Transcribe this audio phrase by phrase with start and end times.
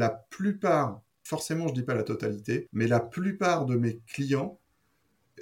[0.00, 4.58] la plupart, forcément je dis pas la totalité, mais la plupart de mes clients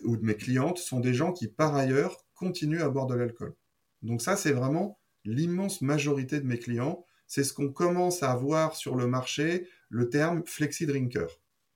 [0.02, 3.54] ou de mes clientes sont des gens qui par ailleurs continuent à boire de l'alcool.
[4.02, 8.74] Donc ça c'est vraiment l'immense majorité de mes clients, c'est ce qu'on commence à voir
[8.74, 11.29] sur le marché, le terme flexi drinker.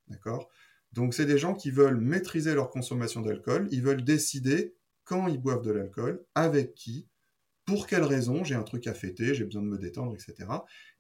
[0.09, 0.49] D'accord?
[0.93, 4.75] Donc c'est des gens qui veulent maîtriser leur consommation d'alcool, ils veulent décider
[5.05, 7.07] quand ils boivent de l'alcool, avec qui,
[7.65, 10.49] pour quelles raisons, j'ai un truc à fêter, j'ai besoin de me détendre, etc.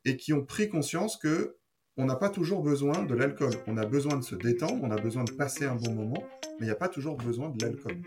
[0.04, 1.56] Et qui ont pris conscience que
[1.98, 3.52] on n'a pas toujours besoin de l'alcool.
[3.66, 6.24] On a besoin de se détendre, on a besoin de passer un bon moment,
[6.58, 8.00] mais il n'y a pas toujours besoin de l'alcool.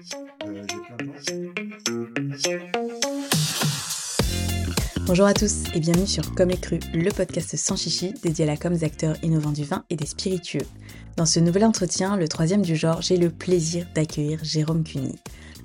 [0.46, 0.66] Euh,
[5.06, 8.48] Bonjour à tous et bienvenue sur Comme et Cru, le podcast sans chichi dédié à
[8.48, 10.66] la com des acteurs innovants du vin et des spiritueux.
[11.16, 15.16] Dans ce nouvel entretien, le troisième du genre, j'ai le plaisir d'accueillir Jérôme Cuny,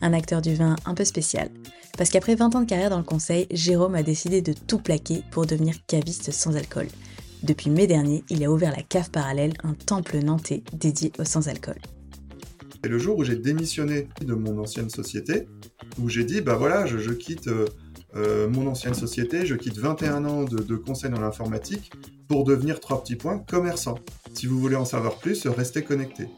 [0.02, 1.48] un acteur du vin un peu spécial.
[1.96, 5.22] Parce qu'après 20 ans de carrière dans le conseil, Jérôme a décidé de tout plaquer
[5.30, 6.86] pour devenir caviste sans alcool.
[7.42, 11.78] Depuis mai dernier, il a ouvert la cave parallèle, un temple nantais dédié au sans-alcool.
[12.84, 15.48] Et le jour où j'ai démissionné de mon ancienne société,
[15.98, 17.66] où j'ai dit, bah voilà, je, quitte euh,
[18.14, 21.90] euh, mon ancienne société, je quitte 21 ans de, de conseil dans l'informatique
[22.28, 23.98] pour devenir, trois petits points, commerçant.
[24.34, 26.28] Si vous voulez en savoir plus, restez connecté.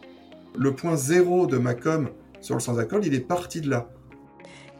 [0.56, 3.88] Le point zéro de ma com sur le sans-alcool, il est parti de là.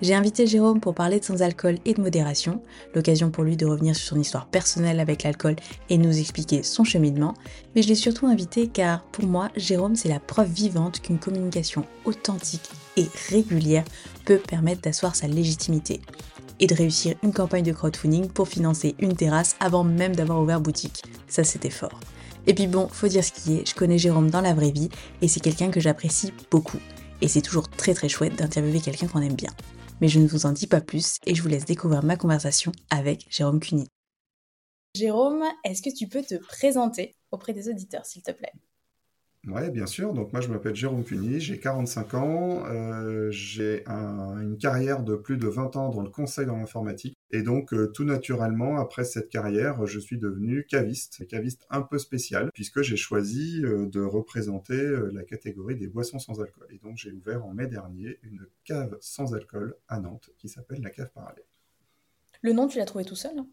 [0.03, 2.61] J'ai invité Jérôme pour parler de sans-alcool et de modération,
[2.93, 5.55] l'occasion pour lui de revenir sur son histoire personnelle avec l'alcool
[5.91, 7.35] et nous expliquer son cheminement,
[7.77, 11.85] mais je l'ai surtout invité car pour moi, Jérôme, c'est la preuve vivante qu'une communication
[12.05, 13.85] authentique et régulière
[14.25, 16.01] peut permettre d'asseoir sa légitimité
[16.59, 20.61] et de réussir une campagne de crowdfunding pour financer une terrasse avant même d'avoir ouvert
[20.61, 21.05] boutique.
[21.29, 22.01] Ça, c'était fort.
[22.49, 24.89] Et puis bon, faut dire ce qui est, je connais Jérôme dans la vraie vie
[25.21, 26.81] et c'est quelqu'un que j'apprécie beaucoup.
[27.21, 29.51] Et c'est toujours très très chouette d'interviewer quelqu'un qu'on aime bien
[30.03, 32.73] mais je ne vous en dis pas plus et je vous laisse découvrir ma conversation
[32.91, 33.87] avec Jérôme Cuny.
[34.97, 38.53] Jérôme, est-ce que tu peux te présenter auprès des auditeurs, s'il te plaît?
[39.49, 40.15] Oui, bien sûr.
[40.15, 45.37] Donc moi, je m'appelle Jérôme Cuny, j'ai 45 ans, euh, j'ai une carrière de plus
[45.37, 47.19] de 20 ans dans le conseil dans l'informatique.
[47.33, 51.99] Et donc, euh, tout naturellement, après cette carrière, je suis devenu caviste, caviste un peu
[51.99, 54.81] spécial, puisque j'ai choisi euh, de représenter
[55.13, 56.69] la catégorie des boissons sans alcool.
[56.71, 60.81] Et donc, j'ai ouvert en mai dernier une cave sans alcool à Nantes qui s'appelle
[60.83, 61.45] la cave parallèle.
[62.43, 63.37] Le nom, tu l'as trouvé tout seul?
[63.37, 63.49] Hein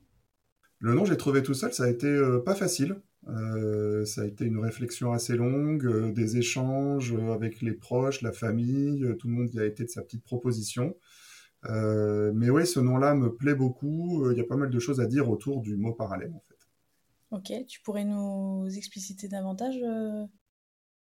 [0.78, 3.01] Le nom, j'ai trouvé tout seul, ça a été pas facile.
[3.29, 8.31] Euh, ça a été une réflexion assez longue, euh, des échanges avec les proches, la
[8.31, 10.95] famille, euh, tout le monde y a été de sa petite proposition.
[11.63, 14.31] mais oui, ce nom-là me plaît beaucoup.
[14.31, 16.56] Il y a pas mal de choses à dire autour du mot parallèle, en fait.
[17.31, 19.79] Ok, tu pourrais nous expliciter davantage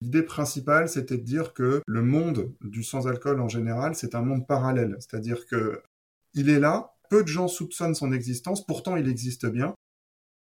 [0.02, 4.48] L'idée principale, c'était de dire que le monde du sans-alcool en général, c'est un monde
[4.48, 4.96] parallèle.
[5.00, 5.82] C'est-à-dire que
[6.34, 9.76] il est là, peu de gens soupçonnent son existence, pourtant il existe bien.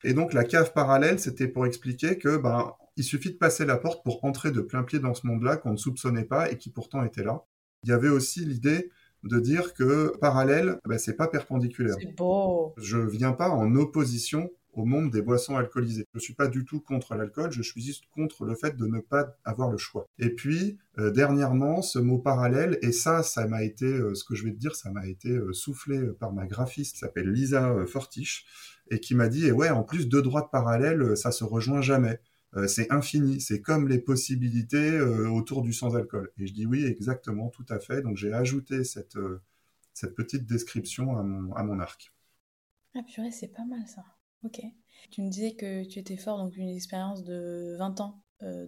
[0.04, 3.76] Et donc la cave parallèle, c'était pour expliquer que ben il suffit de passer la
[3.76, 6.70] porte pour entrer de plein pied dans ce monde-là qu'on ne soupçonnait pas et qui
[6.70, 7.44] pourtant était là.
[7.82, 8.90] Il y avait aussi l'idée
[9.24, 11.96] de dire que parallèle, ben, c'est pas perpendiculaire.
[11.98, 12.74] C'est beau.
[12.76, 16.06] Je viens pas en opposition au monde des boissons alcoolisées.
[16.14, 19.00] Je suis pas du tout contre l'alcool, je suis juste contre le fait de ne
[19.00, 20.06] pas avoir le choix.
[20.18, 24.34] Et puis euh, dernièrement, ce mot parallèle et ça, ça m'a été, euh, ce que
[24.34, 27.86] je vais te dire, ça m'a été euh, soufflé par ma graphiste, qui s'appelle Lisa
[27.86, 28.46] Fortiche
[28.90, 32.20] et qui m'a dit, et ouais, en plus, deux droites parallèles, ça se rejoint jamais.
[32.68, 36.30] C'est infini, c'est comme les possibilités autour du sans-alcool.
[36.38, 38.00] Et je dis oui, exactement, tout à fait.
[38.00, 39.18] Donc j'ai ajouté cette,
[39.92, 42.12] cette petite description à mon, à mon arc.
[42.94, 44.04] Ah purée, c'est pas mal ça.
[44.44, 44.60] Ok.
[45.10, 48.20] Tu me disais que tu étais fort, donc une expérience de 20 ans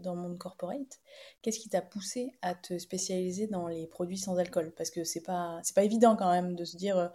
[0.02, 1.00] dans le monde corporate.
[1.42, 4.72] Qu'est-ce qui t'a poussé à te spécialiser dans les produits sans alcool?
[4.76, 7.10] Parce que c'est pas, c'est pas évident quand même de se dire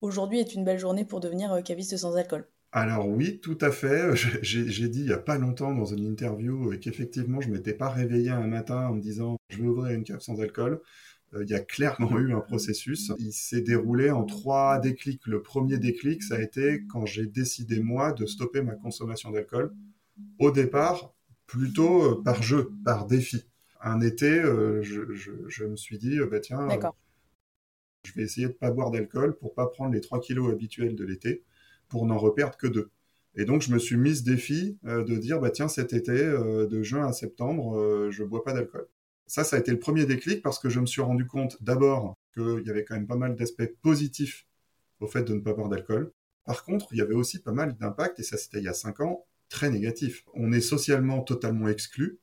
[0.00, 2.48] aujourd'hui est une belle journée pour devenir euh, caviste sans alcool.
[2.72, 4.14] Alors oui, tout à fait.
[4.42, 7.88] J'ai dit il n'y a pas longtemps dans une interview euh, qu'effectivement je m'étais pas
[7.88, 10.80] réveillé un matin en me disant je vais ouvrir une cave sans alcool.
[11.34, 13.12] Euh, il y a clairement eu un processus.
[13.18, 15.26] Il s'est déroulé en trois déclics.
[15.26, 19.72] Le premier déclic, ça a été quand j'ai décidé moi de stopper ma consommation d'alcool.
[20.38, 21.14] Au départ,
[21.46, 23.46] plutôt par jeu, par défi.
[23.80, 24.42] Un été,
[24.82, 26.68] je, me suis dit, bah tiens,
[28.04, 31.04] je vais essayer de pas boire d'alcool pour pas prendre les 3 kilos habituels de
[31.04, 31.44] l'été,
[31.88, 32.90] pour n'en reperdre que deux.
[33.36, 36.12] Et donc, je me suis mis ce défi euh, de dire, bah tiens, cet été,
[36.12, 38.86] euh, de juin à septembre, euh, je bois pas d'alcool.
[39.30, 42.16] Ça, ça a été le premier déclic parce que je me suis rendu compte d'abord
[42.34, 44.44] qu'il y avait quand même pas mal d'aspects positifs
[44.98, 46.10] au fait de ne pas boire d'alcool.
[46.44, 48.74] Par contre, il y avait aussi pas mal d'impacts, et ça c'était il y a
[48.74, 50.24] 5 ans, très négatifs.
[50.34, 52.18] On est socialement totalement exclu.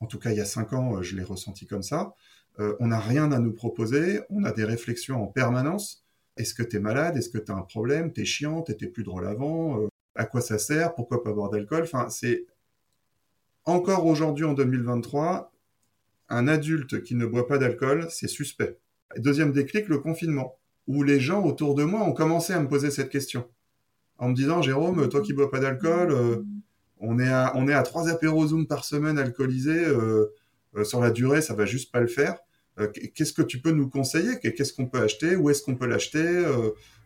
[0.00, 2.12] En tout cas, il y a 5 ans, je l'ai ressenti comme ça.
[2.58, 6.04] Euh, on n'a rien à nous proposer, on a des réflexions en permanence.
[6.36, 7.16] Est-ce que tu es malade?
[7.16, 8.12] Est-ce que tu as un problème?
[8.12, 8.62] T'es chiant?
[8.62, 9.80] T'étais plus drôle avant?
[9.80, 10.96] Euh, À quoi ça sert?
[10.96, 11.84] Pourquoi pas boire d'alcool?
[11.84, 12.46] Enfin, c'est
[13.64, 15.52] encore aujourd'hui en 2023,
[16.28, 18.78] un adulte qui ne boit pas d'alcool, c'est suspect.
[19.16, 22.90] Deuxième déclic, le confinement, où les gens autour de moi ont commencé à me poser
[22.90, 23.48] cette question.
[24.18, 26.42] En me disant, Jérôme, toi qui bois pas d'alcool, euh,
[26.98, 30.34] on, est à, trois apéros Zoom par semaine alcoolisés, euh,
[30.76, 32.38] euh, sur la durée, ça va juste pas le faire.
[33.14, 34.38] Qu'est-ce que tu peux nous conseiller?
[34.38, 35.34] Qu'est-ce qu'on peut acheter?
[35.34, 36.44] Où est-ce qu'on peut l'acheter?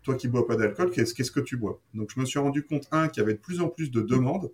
[0.03, 1.81] Toi qui bois pas d'alcool, qu'est-ce que tu bois?
[1.95, 4.03] Donc je me suis rendu compte, un, qu'il y avait de plus en plus de
[4.03, 4.53] demandes,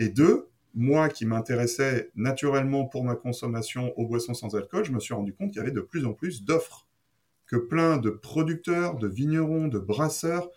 [0.00, 5.00] et deux, moi qui m'intéressais naturellement pour ma consommation aux boissons sans alcool, je me
[5.00, 6.86] suis rendu compte qu'il y avait de plus en plus d'offres,
[7.46, 10.50] que plein de producteurs, de vignerons, de brasseurs,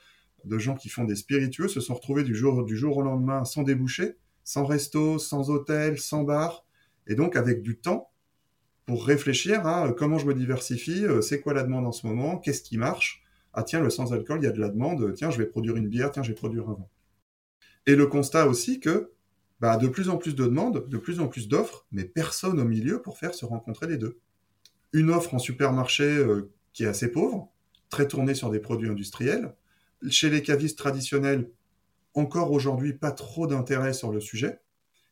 [0.44, 3.46] de gens qui font des spiritueux se sont retrouvés du jour, du jour au lendemain
[3.46, 6.66] sans déboucher, sans resto, sans hôtel, sans bar,
[7.06, 8.12] et donc avec du temps
[8.86, 12.38] pour réfléchir à comment je me diversifie, euh, c'est quoi la demande en ce moment,
[12.38, 13.22] qu'est-ce qui marche,
[13.54, 15.76] ah tiens, le sans alcool, il y a de la demande, tiens, je vais produire
[15.76, 16.88] une bière, tiens, je vais produire un vin.
[17.86, 19.12] Et le constat aussi que
[19.60, 22.66] bah, de plus en plus de demandes, de plus en plus d'offres, mais personne au
[22.66, 24.20] milieu pour faire se rencontrer les deux.
[24.94, 27.52] Une offre en supermarché euh, qui est assez pauvre,
[27.90, 29.56] très tournée sur des produits industriels.
[30.10, 31.50] Chez les cavistes traditionnels,
[32.14, 34.60] encore aujourd'hui, pas trop d'intérêt sur le sujet.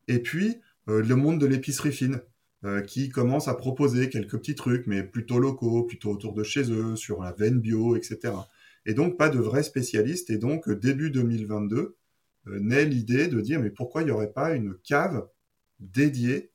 [0.07, 0.57] Et puis,
[0.87, 2.21] euh, le monde de l'épicerie fine,
[2.63, 6.71] euh, qui commence à proposer quelques petits trucs, mais plutôt locaux, plutôt autour de chez
[6.71, 8.33] eux, sur la veine bio, etc.
[8.85, 10.29] Et donc, pas de vrais spécialistes.
[10.29, 11.95] Et donc, début 2022, euh,
[12.47, 15.27] naît l'idée de dire mais pourquoi il n'y aurait pas une cave
[15.79, 16.51] dédiée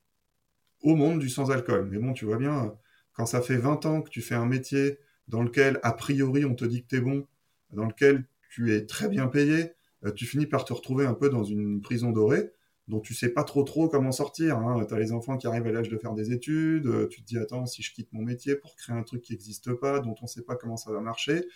[0.83, 1.89] au monde du sans-alcool?
[1.91, 2.75] Mais bon, tu vois bien,
[3.13, 4.99] quand ça fait 20 ans que tu fais un métier
[5.29, 7.27] dans lequel, a priori, on te dit que tu es bon,
[7.73, 9.73] dans lequel tu es très bien payé,
[10.05, 12.53] euh, tu finis par te retrouver un peu dans une prison dorée
[12.91, 14.59] dont tu sais pas trop trop comment sortir.
[14.59, 14.85] Hein.
[14.87, 17.27] Tu as les enfants qui arrivent à l'âge de faire des études, euh, tu te
[17.27, 20.15] dis attends, si je quitte mon métier pour créer un truc qui n'existe pas, dont
[20.21, 21.47] on ne sait pas comment ça va marcher,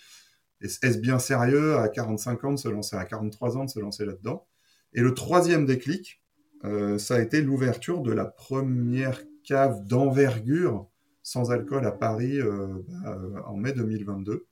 [0.60, 4.04] est-ce bien sérieux à 45 ans de se lancer, à 43 ans de se lancer
[4.04, 4.46] là-dedans?
[4.94, 6.22] Et le troisième déclic,
[6.64, 10.88] euh, ça a été l'ouverture de la première cave d'envergure
[11.22, 14.46] sans alcool à Paris euh, bah, euh, en mai 2022,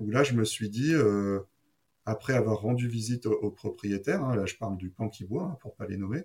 [0.00, 0.94] où là je me suis dit,
[2.04, 5.58] après avoir rendu visite aux, propriétaires, hein, là je parle du pan qui boit, hein,
[5.60, 6.24] pour pas les nommer,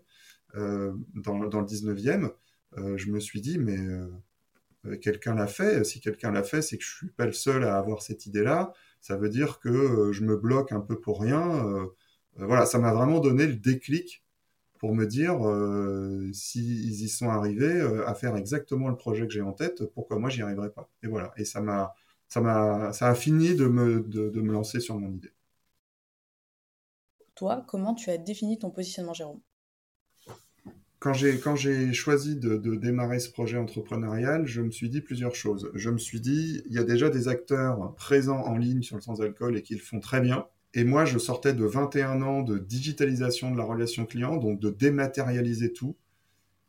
[0.53, 2.31] dans, dans, le 19e,
[2.75, 3.77] je me suis dit, mais
[4.95, 5.83] quelqu'un l'a fait.
[5.83, 8.73] Si quelqu'un l'a fait, c'est que je suis pas le seul à avoir cette idée-là.
[9.01, 11.65] Ça veut dire que euh, je me bloque un peu pour rien.
[11.65, 11.87] Euh,
[12.37, 14.23] voilà, ça m'a vraiment donné le déclic
[14.79, 15.39] pour me dire
[16.33, 20.29] s'ils y sont arrivés à faire exactement le projet que j'ai en tête, pourquoi moi
[20.29, 20.87] j'y arriverai pas?
[21.01, 21.33] Et voilà.
[21.37, 21.95] Et ça m'a,
[22.27, 25.33] ça m'a, ça a fini de me, de me lancer sur mon idée.
[27.35, 29.39] Toi, comment tu as défini ton positionnement, Jérôme?
[31.07, 35.35] Quand j'ai quand j'ai choisi de, démarrer ce projet entrepreneurial, je me suis dit plusieurs
[35.35, 35.71] choses.
[35.73, 39.01] Je me suis dit, il y a déjà des acteurs présents en ligne sur le
[39.01, 40.47] sans-alcool et qui le font très bien.
[40.73, 44.69] Et moi, je sortais de 21 ans de digitalisation de la relation client, donc de
[44.69, 45.95] dématérialiser tout.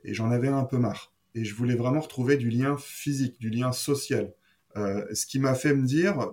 [0.05, 1.13] Et j'en avais un peu marre.
[1.35, 4.33] Et je voulais vraiment retrouver du lien physique, du lien social.
[4.77, 6.31] Euh, ce qui m'a fait me dire,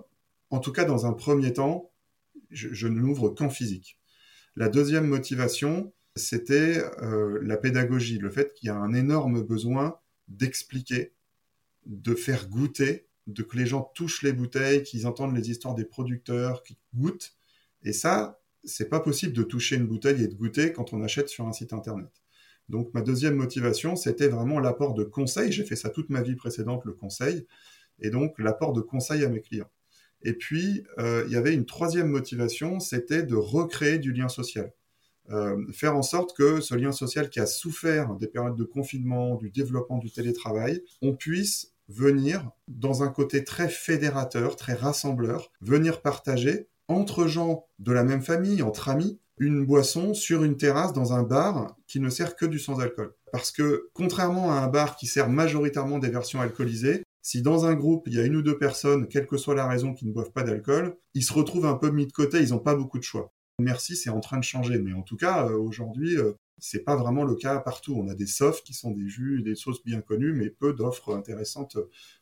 [0.50, 1.90] en tout cas dans un premier temps,
[2.52, 3.98] je, je ne l'ouvre qu'en physique.
[4.54, 9.98] La deuxième motivation, c'était euh, la pédagogie, le fait qu'il y a un énorme besoin
[10.28, 11.12] d'expliquer,
[11.84, 15.84] de faire goûter, de que les gens touchent les bouteilles, qu'ils entendent les histoires des
[15.84, 17.36] producteurs, qu'ils goûtent.
[17.82, 21.28] Et ça, c'est pas possible de toucher une bouteille et de goûter quand on achète
[21.28, 22.10] sur un site internet.
[22.68, 25.52] Donc ma deuxième motivation, c'était vraiment l'apport de conseils.
[25.52, 27.46] J'ai fait ça toute ma vie précédente, le conseil,
[28.00, 29.70] et donc l'apport de conseils à mes clients.
[30.22, 34.72] Et puis, euh, il y avait une troisième motivation, c'était de recréer du lien social.
[35.30, 39.34] Euh, faire en sorte que ce lien social qui a souffert des périodes de confinement,
[39.34, 46.02] du développement du télétravail, on puisse venir dans un côté très fédérateur, très rassembleur, venir
[46.02, 51.12] partager entre gens de la même famille, entre amis, une boisson sur une terrasse dans
[51.12, 53.12] un bar qui ne sert que du sans-alcool.
[53.32, 57.74] Parce que contrairement à un bar qui sert majoritairement des versions alcoolisées, si dans un
[57.74, 60.12] groupe il y a une ou deux personnes, quelle que soit la raison, qui ne
[60.12, 62.98] boivent pas d'alcool, ils se retrouvent un peu mis de côté, ils n'ont pas beaucoup
[62.98, 63.32] de choix.
[63.58, 66.94] Merci, c'est en train de changer, mais en tout cas, euh, aujourd'hui, euh, c'est pas
[66.94, 67.94] vraiment le cas partout.
[67.96, 71.14] On a des softs qui sont des jus des sauces bien connues, mais peu d'offres
[71.16, 71.78] intéressantes,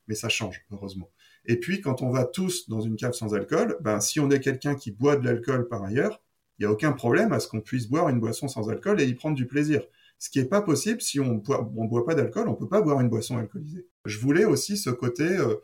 [0.06, 1.10] mais ça change, heureusement.
[1.46, 4.38] Et puis, quand on va tous dans une cave sans alcool, ben, si on est
[4.38, 6.22] quelqu'un qui boit de l'alcool par ailleurs,
[6.58, 9.04] il n'y a aucun problème à ce qu'on puisse boire une boisson sans alcool et
[9.04, 9.82] y prendre du plaisir.
[10.20, 12.80] Ce qui n'est pas possible si on ne boit pas d'alcool, on ne peut pas
[12.80, 13.88] boire une boisson alcoolisée.
[14.04, 15.56] Je voulais aussi ce côté euh,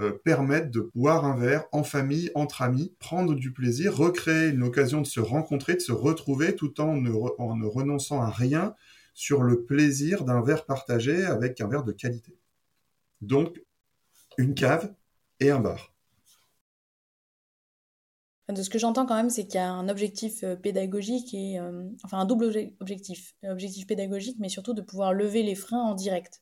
[0.00, 4.62] euh, permettre de boire un verre en famille, entre amis, prendre du plaisir, recréer une
[4.62, 8.76] occasion de se rencontrer, de se retrouver tout en ne, en ne renonçant à rien
[9.14, 12.38] sur le plaisir d'un verre partagé avec un verre de qualité.
[13.20, 13.60] Donc,
[14.36, 14.94] une cave
[15.40, 15.92] et un bar.
[18.48, 21.58] de ce que j'entends quand même, c'est qu'il y a un objectif euh, pédagogique et
[21.58, 25.94] euh, enfin un double objectif, objectif pédagogique, mais surtout de pouvoir lever les freins en
[25.94, 26.40] direct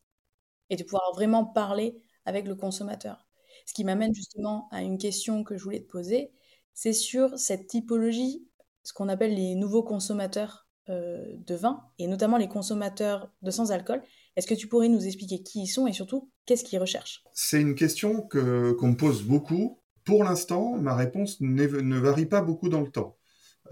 [0.68, 1.96] et de pouvoir vraiment parler
[2.26, 3.25] avec le consommateur.
[3.66, 6.30] Ce qui m'amène justement à une question que je voulais te poser,
[6.72, 8.46] c'est sur cette typologie,
[8.84, 13.72] ce qu'on appelle les nouveaux consommateurs euh, de vin et notamment les consommateurs de sans
[13.72, 14.02] alcool.
[14.36, 17.24] Est-ce que tu pourrais nous expliquer qui ils sont et surtout qu'est-ce qu'ils recherchent?
[17.32, 22.40] C'est une question que qu'on me pose beaucoup pour l'instant, ma réponse ne varie pas
[22.40, 23.18] beaucoup dans le temps,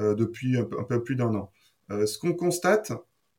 [0.01, 1.53] euh, depuis un peu, plus d'un an.
[1.93, 2.93] Euh, ce qu'on constate,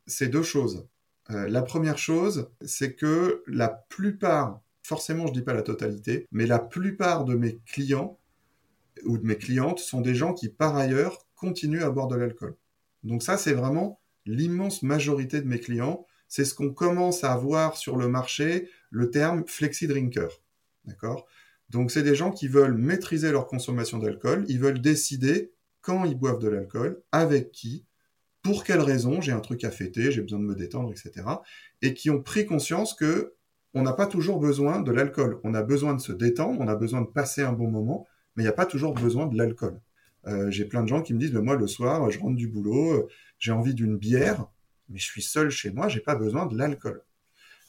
[0.08, 0.88] c'est deux choses.
[1.28, 6.46] La première chose, c'est que la plupart, forcément je ne dis pas la totalité, mais
[6.46, 8.20] la plupart de mes clients
[9.04, 12.56] ou de mes clientes sont des gens qui par ailleurs continuent à boire de l'alcool.
[13.04, 16.06] Donc ça, c'est vraiment l'immense majorité de mes clients.
[16.28, 20.30] C'est ce qu'on commence à voir sur le marché, le terme flexi drinker.
[20.86, 21.26] D'accord?
[21.70, 25.52] Donc, c'est des gens qui veulent maîtriser leur consommation d'alcool, ils veulent décider
[25.82, 27.86] quand ils boivent de l'alcool, avec qui,
[28.44, 31.26] pour quelles raisons, j'ai un truc à fêter, j'ai besoin de me détendre, etc.
[31.82, 33.34] Et qui ont pris conscience que
[33.76, 35.40] on n'a pas toujours besoin de l'alcool.
[35.44, 38.44] On a besoin de se détendre, on a besoin de passer un bon moment, mais
[38.44, 39.80] il n'y a pas toujours besoin de l'alcool.
[40.28, 42.94] Euh, j'ai plein de gens qui me disent, moi, le soir, je rentre du boulot,
[42.94, 44.48] euh, j'ai envie d'une bière,
[44.90, 47.04] mais je suis seul chez moi, j'ai pas besoin de l'alcool.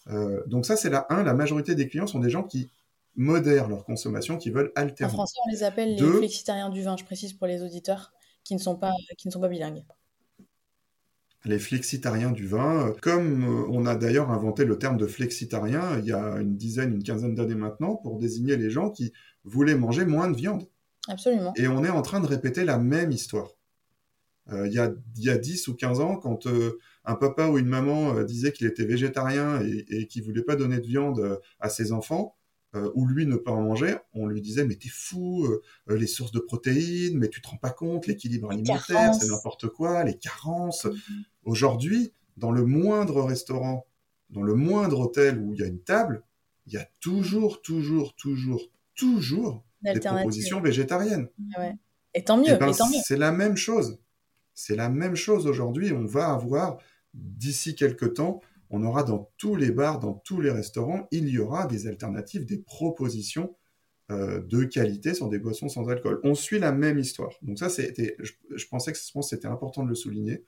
[0.09, 1.25] Euh, donc ça, c'est la 1.
[1.25, 2.71] La majorité des clients sont des gens qui
[3.17, 5.11] modèrent leur consommation, qui veulent altérer.
[5.11, 8.13] En français, on les appelle les flexitariens du vin, je précise pour les auditeurs
[8.45, 9.83] qui ne sont pas, qui ne sont pas bilingues.
[11.47, 16.07] Les flexitariens du vin, comme euh, on a d'ailleurs inventé le terme de flexitarien il
[16.07, 19.13] y a une dizaine, une quinzaine d'années maintenant, pour désigner les gens qui
[19.45, 20.67] voulaient manger moins de viande.
[21.07, 21.53] Absolument.
[21.57, 23.51] Et on est en train de répéter la même histoire.
[24.51, 27.59] Euh, il, y a, y a 10 ou 15 ans, quand euh, un papa ou
[27.59, 31.69] une maman disait qu'il était végétarien et, et qu'il voulait pas donner de viande à
[31.69, 32.37] ses enfants,
[32.77, 35.97] euh, ou lui ne pas en manger, on lui disait mais t'es fou, euh, euh,
[35.97, 40.05] les sources de protéines, mais tu te rends pas compte, l'équilibre alimentaire, c'est n'importe quoi,
[40.05, 40.85] les carences.
[40.85, 41.25] Mhm.
[41.45, 43.87] Aujourd'hui, dans le moindre restaurant,
[44.31, 46.23] dans le moindre hôtel où il y a une table,
[46.67, 51.29] il y a toujours, toujours, toujours, toujours des propositions végétariennes.
[52.15, 52.73] Et tant mieux, eh ben,
[53.05, 53.99] C'est la même chose.
[54.55, 55.93] C'est la même chose aujourd'hui.
[55.93, 56.79] On va avoir
[57.15, 61.39] d'ici quelques temps on aura dans tous les bars, dans tous les restaurants, il y
[61.39, 63.55] aura des alternatives, des propositions
[64.13, 66.21] euh, de qualité sur des boissons sans alcool.
[66.23, 67.33] On suit la même histoire.
[67.43, 70.45] Donc ça, je, pensais que c'était important de le souligner.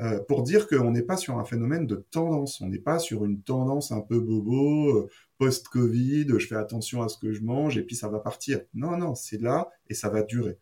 [0.00, 3.24] Euh, pour dire qu'on n'est pas sur un phénomène de tendance, on n'est pas sur
[3.24, 7.78] une tendance un peu bobo, euh, post-Covid, je fais attention à ce que je mange
[7.78, 8.60] et puis ça va partir.
[8.74, 10.58] Non, non, c'est là et ça va durer.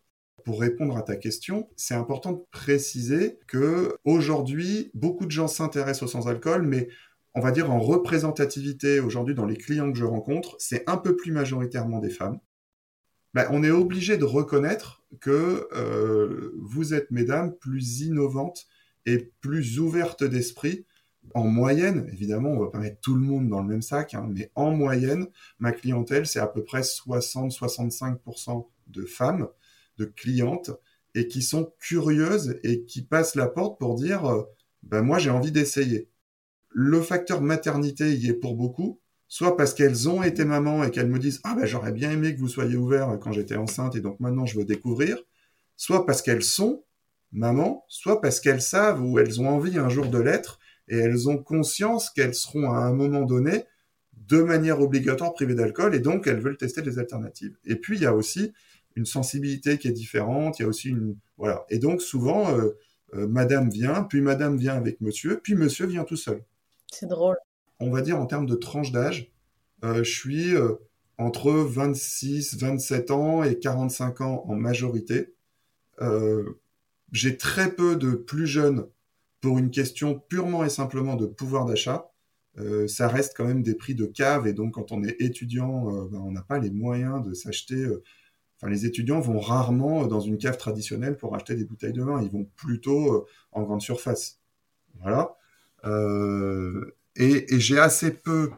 [0.49, 6.01] Pour répondre à ta question, c'est important de préciser que aujourd'hui, beaucoup de gens s'intéressent
[6.01, 6.87] au sans-alcool, mais
[7.35, 11.15] on va dire en représentativité aujourd'hui dans les clients que je rencontre, c'est un peu
[11.15, 12.39] plus majoritairement des femmes.
[13.35, 18.65] Ben, on est obligé de reconnaître que euh, vous êtes, mesdames, plus innovantes
[19.05, 20.87] et plus ouvertes d'esprit.
[21.35, 24.27] En moyenne, évidemment, on va pas mettre tout le monde dans le même sac, hein,
[24.27, 25.27] mais en moyenne,
[25.59, 29.47] ma clientèle, c'est à peu près 60-65% de femmes
[29.99, 30.71] de clientes
[31.13, 34.45] et qui sont curieuses et qui passent la porte pour dire
[34.83, 36.09] ben moi j'ai envie d'essayer.
[36.69, 41.09] Le facteur maternité y est pour beaucoup, soit parce qu'elles ont été mamans et qu'elles
[41.09, 44.01] me disent ah ben j'aurais bien aimé que vous soyez ouvert quand j'étais enceinte et
[44.01, 45.17] donc maintenant je veux découvrir,
[45.75, 46.83] soit parce qu'elles sont
[47.31, 51.29] mamans, soit parce qu'elles savent ou elles ont envie un jour de l'être et elles
[51.29, 53.65] ont conscience qu'elles seront à un moment donné
[54.13, 57.57] de manière obligatoire privées d'alcool et donc elles veulent tester des alternatives.
[57.65, 58.53] Et puis il y a aussi
[58.95, 60.59] une sensibilité qui est différente.
[60.59, 61.65] Il y a aussi une voilà.
[61.69, 62.77] Et donc souvent, euh,
[63.15, 66.43] euh, Madame vient, puis Madame vient avec Monsieur, puis Monsieur vient tout seul.
[66.91, 67.37] C'est drôle.
[67.79, 69.31] On va dire en termes de tranche d'âge,
[69.85, 70.53] euh, je suis
[71.17, 75.33] entre 26, 27 ans et 45 ans en majorité.
[77.11, 78.85] J'ai très peu de plus jeunes
[79.41, 82.11] pour une question purement et simplement de pouvoir d'achat.
[82.87, 86.19] ça reste quand même des prix de cave et donc quand on est étudiant, ben,
[86.19, 87.85] on n'a pas les moyens de s'acheter
[88.61, 92.21] Enfin, les étudiants vont rarement dans une cave traditionnelle pour acheter des bouteilles de vin.
[92.21, 94.39] Ils vont plutôt euh, en grande surface.
[94.99, 95.35] Voilà.
[95.85, 98.51] Euh, et, j'ai assez peu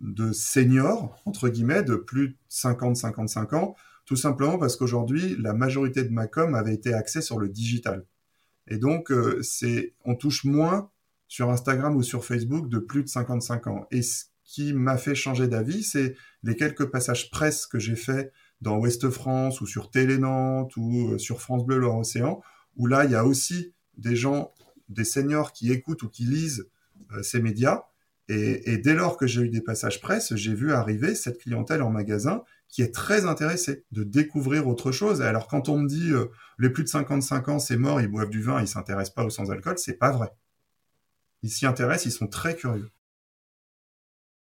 [0.00, 3.76] de seniors, entre guillemets, de plus de 50-55 ans,
[4.06, 8.04] tout simplement parce qu'aujourd'hui, la majorité de ma com avait été axée sur le digital.
[8.66, 9.40] Et donc, euh,
[10.04, 10.90] on touche moins
[11.28, 13.86] sur Instagram ou sur Facebook de plus de 55 ans.
[13.92, 18.32] Et ce qui m'a fait changer d'avis, c'est les quelques passages presse que j'ai faits
[18.60, 22.42] dans Ouest France ou sur Télé Nantes ou euh, sur France Bleu Loire-Océan,
[22.76, 24.52] où là, il y a aussi des gens,
[24.88, 26.68] des seniors qui écoutent ou qui lisent
[27.12, 27.84] euh, ces médias.
[28.30, 31.90] Et, dès lors que j'ai eu des passages presse, j'ai vu arriver cette clientèle en
[31.90, 35.22] magasin qui est très intéressé de découvrir autre chose.
[35.22, 36.26] Alors quand on me dit euh,
[36.58, 39.30] les plus de 55 ans, c'est mort, ils boivent du vin, ils s'intéressent pas au
[39.30, 40.30] sans-alcool, c'est pas vrai.
[41.42, 42.90] Ils s'y intéressent, ils sont très curieux.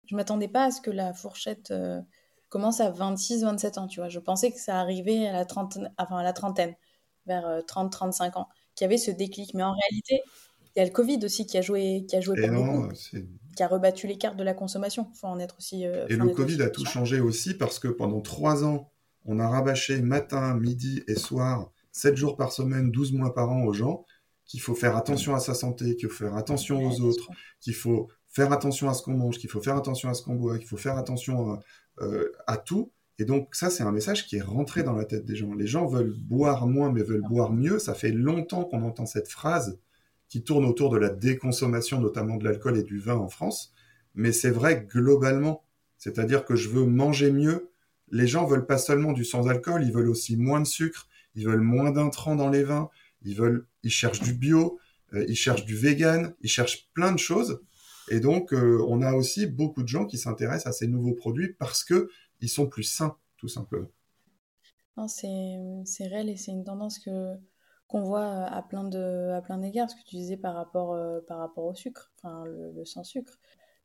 [0.09, 2.01] Je m'attendais pas à ce que la fourchette euh,
[2.49, 4.09] commence à 26-27 ans, tu vois.
[4.09, 6.75] Je pensais que ça arrivait à la, trentaine, enfin, à la trentaine,
[7.25, 9.53] vers 30-35 euh, ans, qu'il y avait ce déclic.
[9.53, 10.21] Mais en réalité,
[10.75, 12.89] il y a le Covid aussi qui a joué, qui a joué beaucoup,
[13.55, 15.07] qui a rebattu les cartes de la consommation.
[15.13, 15.85] Faut en être aussi.
[15.85, 18.89] Euh, et le Covid a tout changé aussi parce que pendant trois ans,
[19.25, 23.63] on a rabâché matin, midi et soir, 7 jours par semaine, 12 mois par an
[23.63, 24.05] aux gens
[24.45, 28.09] qu'il faut faire attention à sa santé, qu'il faut faire attention aux autres, qu'il faut
[28.29, 30.67] faire attention à ce qu'on mange, qu'il faut faire attention à ce qu'on boit, qu'il
[30.67, 31.55] faut faire attention euh,
[32.47, 32.91] à, tout.
[33.19, 35.53] Et donc ça, c'est un message qui est rentré dans la tête des gens.
[35.53, 37.79] Les gens veulent boire moins, mais veulent boire mieux.
[37.79, 39.79] Ça fait longtemps qu'on entend cette phrase
[40.27, 43.73] qui tourne autour de la déconsommation, notamment de l'alcool et du vin en France.
[44.15, 45.63] Mais c'est vrai globalement.
[45.97, 47.69] C'est-à-dire que je veux manger mieux.
[48.11, 51.61] Les gens veulent pas seulement du sans-alcool, ils veulent aussi moins de sucre, ils veulent
[51.61, 52.89] moins d'intrants dans les vins,
[53.23, 54.79] ils veulent, ils cherchent du bio,
[55.13, 57.61] euh, ils cherchent du vegan, ils cherchent plein de choses.
[58.09, 61.53] Et donc, euh, on a aussi beaucoup de gens qui s'intéressent à ces nouveaux produits
[61.53, 62.09] parce que
[62.41, 63.89] ils sont plus sains, tout simplement.
[65.07, 67.35] C'est réel et c'est une tendance que
[67.87, 69.89] qu'on voit à plein de à plein d'égards.
[69.89, 73.37] Ce que tu disais par rapport euh, par rapport au sucre, le, sans sucre,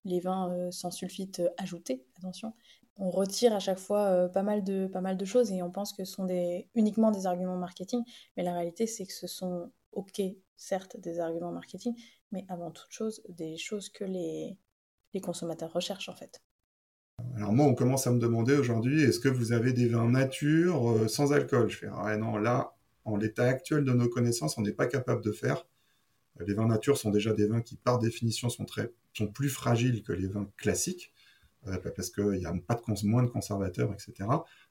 [0.04, 2.04] les vins euh, sans sulfite ajoutés.
[2.18, 2.52] Attention,
[2.96, 5.92] on retire à chaque fois pas mal de pas mal de choses et on pense
[5.92, 8.02] que ce sont des uniquement des arguments marketing,
[8.36, 10.22] mais la réalité c'est que ce sont ok
[10.60, 11.94] certes des arguments marketing,
[12.32, 14.56] mais avant toute chose, des choses que les,
[15.14, 16.42] les consommateurs recherchent en fait.
[17.36, 20.90] Alors moi, on commence à me demander aujourd'hui, est-ce que vous avez des vins nature
[20.90, 21.68] euh, sans alcool?
[21.70, 22.74] Je fais, ah non, là,
[23.04, 25.66] en l'état actuel de nos connaissances, on n'est pas capable de faire.
[26.46, 30.02] Les vins nature sont déjà des vins qui, par définition, sont, très, sont plus fragiles
[30.02, 31.12] que les vins classiques.
[31.66, 34.26] Euh, parce qu'il y a pas de moins de conservateurs, etc.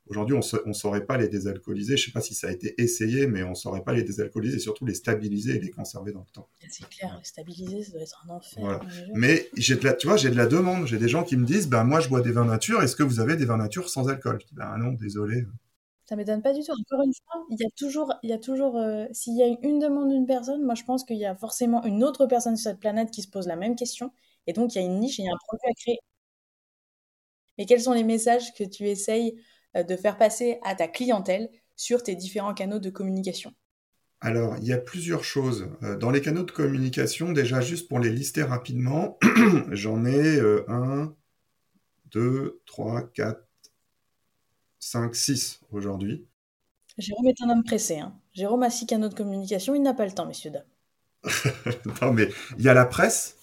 [0.07, 1.97] Aujourd'hui, on ne saurait pas les désalcooliser.
[1.97, 4.01] Je ne sais pas si ça a été essayé, mais on ne saurait pas les
[4.01, 6.49] désalcooliser et surtout les stabiliser et les conserver dans le temps.
[6.67, 8.79] C'est clair, les stabiliser, ça doit être un enfer.
[9.13, 10.87] Mais j'ai de la, tu vois, j'ai de la demande.
[10.87, 12.81] J'ai des gens qui me disent, ben moi, je bois des vins nature.
[12.81, 14.39] Est-ce que vous avez des vins nature sans alcool?
[14.41, 15.45] Je dis, ben non, désolé.
[16.05, 16.71] Ça m'étonne pas du tout.
[16.71, 19.55] Encore une fois, il y a toujours, il y a toujours, euh, s'il y a
[19.61, 22.71] une demande d'une personne, moi je pense qu'il y a forcément une autre personne sur
[22.71, 24.11] cette planète qui se pose la même question.
[24.47, 25.99] Et donc il y a une niche, il y a un produit à créer
[27.59, 29.35] mais quels sont les messages que tu essayes
[29.77, 33.53] euh, de faire passer à ta clientèle sur tes différents canaux de communication?
[34.21, 35.69] Alors, il y a plusieurs choses.
[35.83, 39.19] Euh, dans les canaux de communication, déjà juste pour les lister rapidement,
[39.71, 41.13] j'en ai 1,
[42.11, 43.47] 2, 3, 4,
[44.79, 46.25] 5, 6 aujourd'hui.
[46.99, 47.99] Jérôme est un homme pressé.
[47.99, 48.13] Hein.
[48.33, 50.63] Jérôme a six canaux de communication, il n'a pas le temps, messieurs, dames.
[52.01, 53.37] non, mais il y a la presse,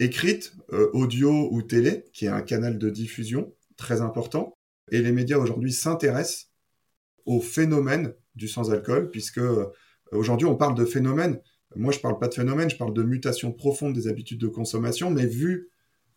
[0.00, 4.56] écrite, euh, audio ou télé, qui est un canal de diffusion très important.
[4.90, 6.50] Et les médias aujourd'hui s'intéressent
[7.26, 9.66] au phénomène du sans-alcool, puisque euh,
[10.12, 11.40] aujourd'hui on parle de phénomène.
[11.76, 15.10] Moi, je parle pas de phénomène, je parle de mutation profonde des habitudes de consommation,
[15.10, 15.70] mais vu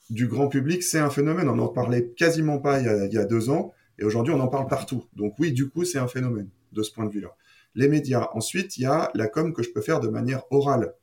[0.09, 1.49] du grand public, c'est un phénomène.
[1.49, 4.33] On n'en parlait quasiment pas il y a, il y a deux ans, et aujourd'hui
[4.33, 5.05] on en parle partout.
[5.15, 7.35] Donc oui, du coup, c'est un phénomène de ce point de vue-là.
[7.75, 8.29] Les médias.
[8.33, 10.93] Ensuite, il y a la com que je peux faire de manière orale.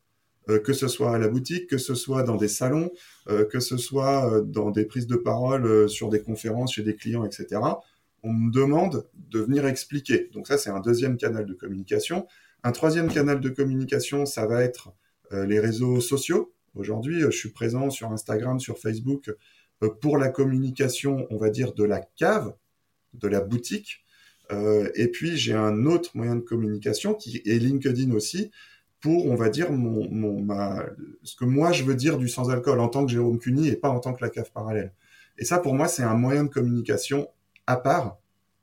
[0.50, 2.90] Euh, que ce soit à la boutique, que ce soit dans des salons,
[3.28, 6.94] euh, que ce soit euh, dans des prises de parole sur des conférences chez des
[6.94, 7.61] clients, etc.
[8.22, 10.28] On me demande de venir expliquer.
[10.35, 12.26] Donc ça, c'est un deuxième canal de communication.
[12.62, 14.92] Un troisième canal de communication, ça va être
[15.33, 16.52] les réseaux sociaux.
[16.74, 19.30] Aujourd'hui, je suis présent sur Instagram, sur Facebook
[20.00, 22.54] pour la communication, on va dire, de la cave,
[23.12, 24.04] de la boutique.
[24.50, 28.50] et puis, j'ai un autre moyen de communication qui est LinkedIn aussi,
[29.05, 30.49] pour, on va dire, mon,
[31.25, 33.90] ce que moi je veux dire du sans-alcool en tant que Jérôme Cuny et pas
[33.90, 34.95] en tant que la cave parallèle.
[35.37, 37.29] Et ça, pour moi, c'est un moyen de communication
[37.67, 38.17] à part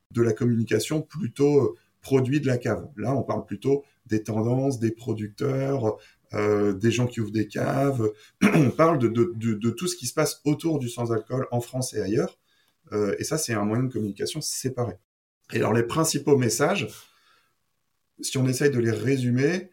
[0.10, 2.90] de la communication plutôt euh, produit de la cave.
[2.98, 6.00] Là, on parle plutôt des tendances, des producteurs,
[6.34, 8.10] euh, des gens qui ouvrent des caves.
[8.42, 12.02] on parle de, de, tout ce qui se passe autour du sans-alcool en France et
[12.02, 12.40] ailleurs.
[12.94, 14.96] Euh, et ça, c'est un moyen de communication séparé.
[15.54, 16.88] Et alors, les principaux messages,
[18.22, 19.70] si on essaye de les résumer,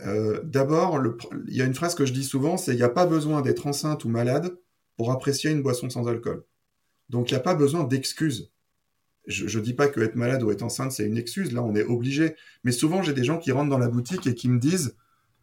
[0.00, 1.00] euh, d'abord,
[1.48, 3.42] il y a une phrase que je dis souvent, c'est il n'y a pas besoin
[3.42, 4.56] d'être enceinte ou malade
[4.96, 6.44] pour apprécier une boisson sans alcool.
[7.10, 8.50] Donc il n'y a pas besoin d'excuses.
[9.26, 11.74] Je ne dis pas que être malade ou être enceinte, c'est une excuse, là on
[11.74, 12.36] est obligé.
[12.62, 14.96] Mais souvent j'ai des gens qui rentrent dans la boutique et qui me disent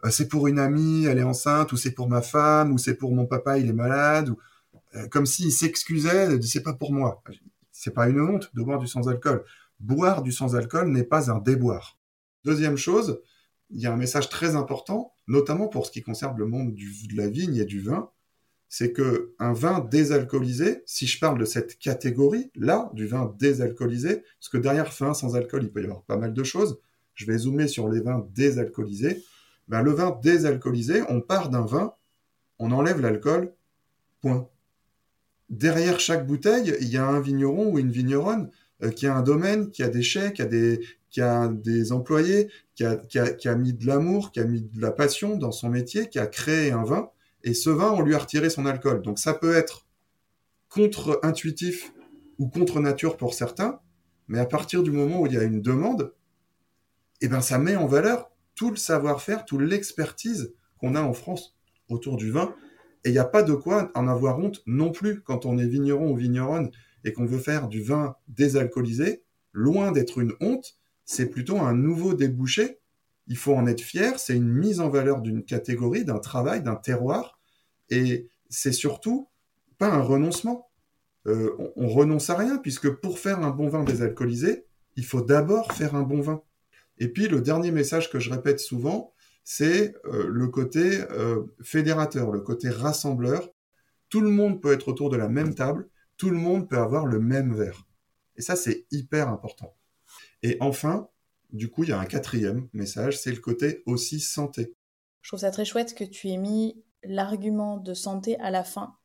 [0.06, 2.96] euh, c'est pour une amie, elle est enceinte, ou c'est pour ma femme, ou c'est
[2.96, 4.38] pour mon papa, il est malade, ou
[4.96, 7.24] euh, comme s'ils s'excusaient, c'est pas pour moi.
[7.72, 9.44] C'est pas une honte de boire du sans-alcool.
[9.80, 11.98] Boire du sans-alcool n'est pas un déboire.
[12.44, 13.20] Deuxième chose,
[13.74, 17.18] il y a un message très important, notamment pour ce qui concerne le monde de
[17.18, 18.10] la vigne et du vin,
[18.70, 24.24] c'est que un vin désalcoolisé, si je parle de cette catégorie là du vin désalcoolisé,
[24.40, 26.80] parce que derrière vin sans alcool, il peut y avoir pas mal de choses.
[27.14, 29.24] Je vais zoomer sur les vins désalcoolisés.
[29.68, 31.94] Ben, le vin désalcoolisé, on part d'un vin,
[32.60, 33.54] on enlève l'alcool,
[34.22, 34.48] point.
[35.50, 38.50] Derrière chaque bouteille, il y a un vigneron ou une vigneronne
[38.84, 40.80] euh, qui a un domaine, qui a des chais, qui a des,
[41.12, 44.46] qui a des employés, qui a, qui, a, qui a mis de l'amour, qui a
[44.46, 47.12] mis de la passion dans son métier, qui a créé un vin
[47.44, 49.02] et ce vin, on lui a retiré son alcool.
[49.02, 49.88] Donc ça peut être
[50.70, 51.94] contre-intuitif
[52.38, 53.80] ou contre-nature pour certains,
[54.28, 56.14] mais à partir du moment où il y a une demande,
[57.22, 61.56] eh ben ça met en valeur tout le savoir-faire, toute l'expertise qu'on a en France
[61.90, 62.56] autour du vin.
[63.04, 65.68] Et il n'y a pas de quoi en avoir honte non plus quand on est
[65.68, 66.70] vigneron ou vigneronne
[67.04, 69.24] et qu'on veut faire du vin désalcoolisé.
[69.54, 70.78] Loin d'être une honte,
[71.12, 72.82] c'est plutôt un nouveau débouché
[73.28, 76.76] il faut en être fier, c'est une mise en valeur d'une catégorie, d'un travail, d'un
[76.76, 77.40] terroir,
[77.90, 79.30] et c'est surtout
[79.78, 80.70] pas un renoncement.
[81.28, 85.72] Euh, on, renonce à rien, puisque pour faire un bon vin désalcoolisé, il faut d'abord
[85.72, 86.44] faire un bon vin.
[86.98, 92.32] Et puis le dernier message que je répète souvent, c'est euh, le côté euh, fédérateur,
[92.32, 93.50] le côté rassembleur.
[94.10, 97.06] Tout le monde peut être autour de la même table, tout le monde peut avoir
[97.06, 97.88] le même verre.
[98.36, 99.74] Et ça, c'est hyper important.
[100.44, 101.10] Et enfin,
[101.52, 104.76] du coup, il y a un quatrième message, c'est le côté aussi santé.
[105.22, 108.96] Je trouve ça très chouette que tu aies mis l'argument de santé à la fin.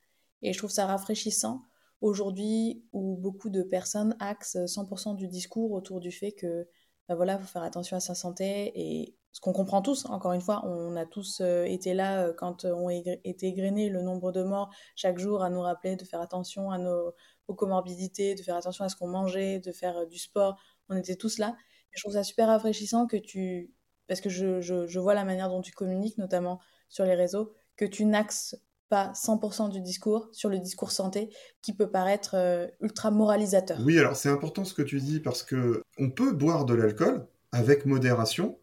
[0.43, 1.65] Et je trouve ça rafraîchissant
[2.01, 6.69] aujourd'hui où beaucoup de personnes axent 100% du discours autour du fait que
[7.09, 10.41] bah voilà, faut faire attention à sa santé et ce qu'on comprend tous, encore une
[10.41, 14.43] fois, on a tous euh, été là euh, quand on été égrenés le nombre de
[14.43, 17.13] morts chaque jour à nous rappeler de faire attention à nos
[17.47, 20.59] aux comorbidités, de faire attention à ce qu'on mangeait, de faire euh, du sport.
[20.89, 21.57] On était tous là
[21.97, 23.71] je trouve ça super rafraîchissant que tu,
[24.07, 28.05] parce que je, vois la manière dont tu communiques, notamment sur les réseaux, que tu
[28.05, 28.57] n'axes
[28.89, 33.79] pas 100% du discours sur le discours santé qui peut paraître euh, ultra moralisateur.
[33.85, 37.27] Oui, alors c'est important ce que tu dis parce que on peut boire de l'alcool
[37.51, 38.59] avec modération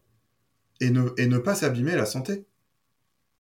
[0.80, 2.46] et ne, pas s'abîmer la santé.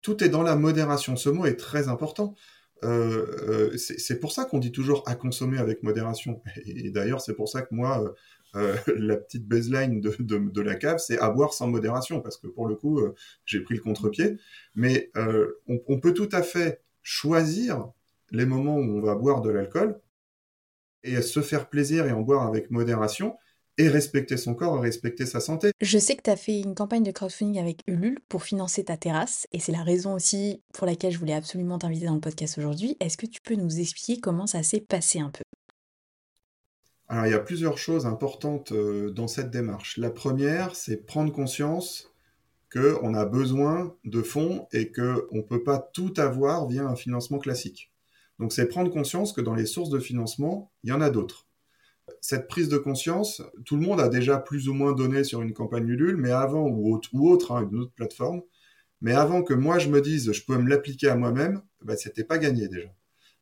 [0.01, 1.17] Tout est dans la modération.
[1.17, 2.35] Ce mot est très important.
[2.83, 6.43] Euh, euh, c'est pour ça qu'on dit toujours à consommer avec modération.
[6.65, 8.15] Et d'ailleurs, c'est pour ça que moi,
[8.57, 12.67] euh, la petite baseline de, la cave, c'est à boire sans modération, parce que pour
[12.67, 14.39] le coup, euh, j'ai pris le contre-pied.
[14.75, 17.91] Mais euh, on, peut tout à fait choisir
[18.31, 20.01] les moments où on va boire de l'alcool
[21.03, 23.37] et se faire plaisir et en boire avec modération
[23.79, 25.73] et respecter son corps et respecter sa santé.
[25.81, 28.99] Je sais que tu as fait une campagne de crowdfunding avec Ulule pour financer ta
[28.99, 32.59] terrasse et c'est la raison aussi pour laquelle je voulais absolument t'inviter dans le podcast
[32.59, 32.97] aujourd'hui.
[33.01, 35.43] Est-ce que tu peux nous expliquer comment ça s'est passé un peu?
[37.11, 39.97] Alors, il y a plusieurs choses importantes euh, dans cette démarche.
[39.97, 42.15] La première, c'est prendre conscience
[42.73, 47.41] qu'on a besoin de fonds et qu'on ne peut pas tout avoir via un financement
[47.41, 47.91] classique.
[48.39, 51.49] Donc, c'est prendre conscience que dans les sources de financement, il y en a d'autres.
[52.21, 55.53] Cette prise de conscience, tout le monde a déjà plus ou moins donné sur une
[55.53, 56.97] campagne Ulule, mais avant, ou
[57.29, 58.43] autre, hein, une autre plateforme,
[59.01, 62.23] mais avant que moi je me dise je peux me l'appliquer à moi-même, bah, c'était
[62.23, 62.89] pas gagné déjà.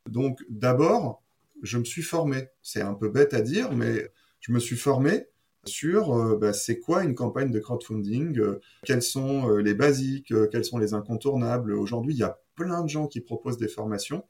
[0.09, 1.23] Donc, d'abord,
[1.63, 2.49] je me suis formé.
[2.63, 5.27] C'est un peu bête à dire, mais je me suis formé
[5.65, 10.33] sur euh, bah, c'est quoi une campagne de crowdfunding, euh, quels sont euh, les basiques,
[10.51, 11.73] quels sont les incontournables.
[11.75, 14.25] Aujourd'hui, il y a plein de gens qui proposent des formations.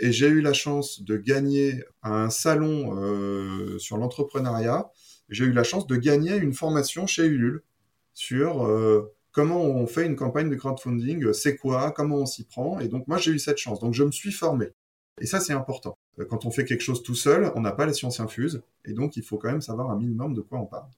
[0.00, 4.92] Et j'ai eu la chance de gagner un salon sur l'entrepreneuriat.
[5.28, 7.64] J'ai eu la chance de gagner une formation chez Ulule
[8.14, 8.64] sur
[9.32, 12.78] comment on fait une campagne de crowdfunding, c'est quoi, comment on s'y prend.
[12.78, 13.80] Et donc moi j'ai eu cette chance.
[13.80, 14.68] Donc je me suis formé.
[15.20, 15.98] Et ça c'est important.
[16.18, 18.92] Euh, quand on fait quelque chose tout seul, on n'a pas la science infuse, et
[18.92, 20.88] donc il faut quand même savoir un minimum de quoi on parle.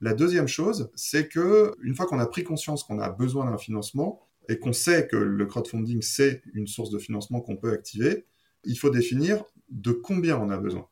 [0.00, 3.58] La deuxième chose, c'est que une fois qu'on a pris conscience qu'on a besoin d'un
[3.58, 8.26] financement et qu'on sait que le crowdfunding c'est une source de financement qu'on peut activer,
[8.64, 10.88] il faut définir de combien on a besoin.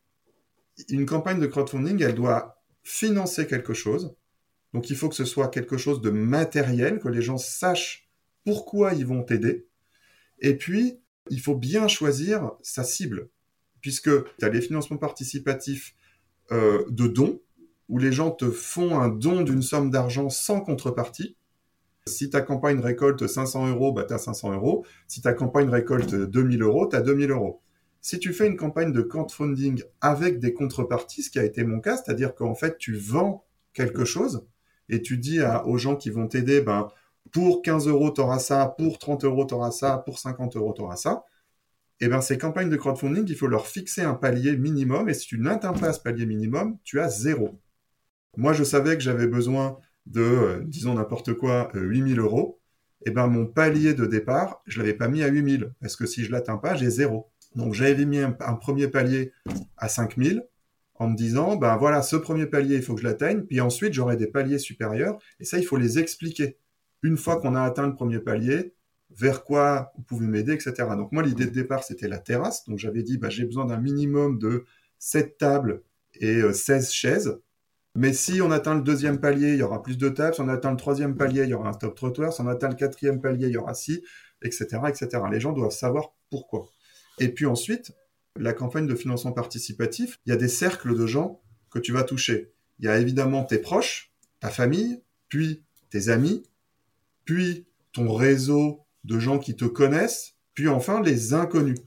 [0.89, 4.15] Une campagne de crowdfunding, elle doit financer quelque chose.
[4.73, 8.09] Donc il faut que ce soit quelque chose de matériel, que les gens sachent
[8.45, 9.67] pourquoi ils vont t'aider.
[10.41, 13.29] Et puis, il faut bien choisir sa cible
[13.87, 15.95] puisque tu as les financements participatifs
[16.51, 17.41] euh, de dons,
[17.89, 21.37] où les gens te font un don d'une somme d'argent sans contrepartie.
[22.09, 24.85] Si ta campagne récolte 500 euros, bah, tu as 500 euros.
[25.07, 27.61] Si ta campagne récolte 2000 euros, tu as 2000 euros.
[28.01, 31.79] Si tu fais une campagne de crowdfunding avec des contreparties, ce qui a été mon
[31.79, 34.47] cas, c'est-à-dire qu'en fait, tu vends quelque chose
[34.89, 36.89] et tu dis aux gens qui vont t'aider, ben,
[37.37, 40.73] pour 15 euros, tu auras ça, pour 30 euros, tu auras ça, pour 50 euros,
[40.75, 41.23] tu auras ça
[42.01, 45.27] eh bien, ces campagnes de crowdfunding, il faut leur fixer un palier minimum, et si
[45.27, 47.61] tu n'atteins pas ce palier minimum, tu as zéro.
[48.39, 52.61] Moi, je savais que j'avais besoin de, euh, disons n'importe quoi, 8000 euh, euros.
[53.07, 56.25] eh ben, mon palier de départ, je l'avais pas mis à 8000, parce que si
[56.25, 57.31] je l'atteins pas, j'ai zéro.
[57.55, 59.33] Donc, j'avais mis un, premier palier
[59.77, 60.43] à 5000,
[60.97, 63.93] en me disant, ben voilà, ce premier palier, il faut que je l'atteigne, puis ensuite,
[63.93, 66.59] j'aurai des paliers supérieurs, et ça, il faut les expliquer.
[67.07, 68.75] Une fois qu'on a atteint le premier palier,
[69.11, 70.75] vers quoi vous pouvez m'aider, etc.
[70.97, 72.65] Donc, moi, l'idée de départ, c'était la terrasse.
[72.67, 74.65] Donc, j'avais dit, ben, j'ai besoin d'un minimum de
[74.99, 75.83] 7 tables
[76.17, 77.39] et 16 euh, chaises.
[77.95, 80.35] Mais si on atteint le deuxième palier, il y aura plus de tables.
[80.35, 82.33] Si on atteint le troisième palier, il y aura un stop trottoir.
[82.33, 84.03] Si on atteint le quatrième palier, il y aura ci,
[84.43, 85.09] etc., etc.
[85.31, 86.67] Les gens doivent savoir pourquoi.
[87.21, 87.93] Et puis ensuite,
[88.35, 91.41] la campagne de financement participatif, il y a des cercles de gens
[91.71, 92.53] que tu vas toucher.
[92.81, 96.43] Il y a évidemment tes proches, ta famille, puis tes amis,
[97.27, 101.79] puis ton réseau de gens qui te connaissent, puis enfin les inconnus.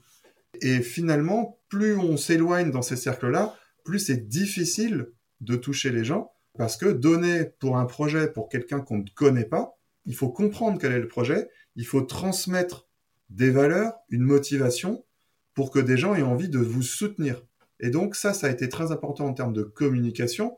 [0.61, 6.31] Et finalement, plus on s'éloigne dans ces cercles-là, plus c'est difficile de toucher les gens,
[6.57, 10.79] parce que donner pour un projet, pour quelqu'un qu'on ne connaît pas, il faut comprendre
[10.79, 12.87] quel est le projet, il faut transmettre
[13.29, 15.05] des valeurs, une motivation,
[15.53, 17.45] pour que des gens aient envie de vous soutenir.
[17.79, 20.57] Et donc ça, ça a été très important en termes de communication.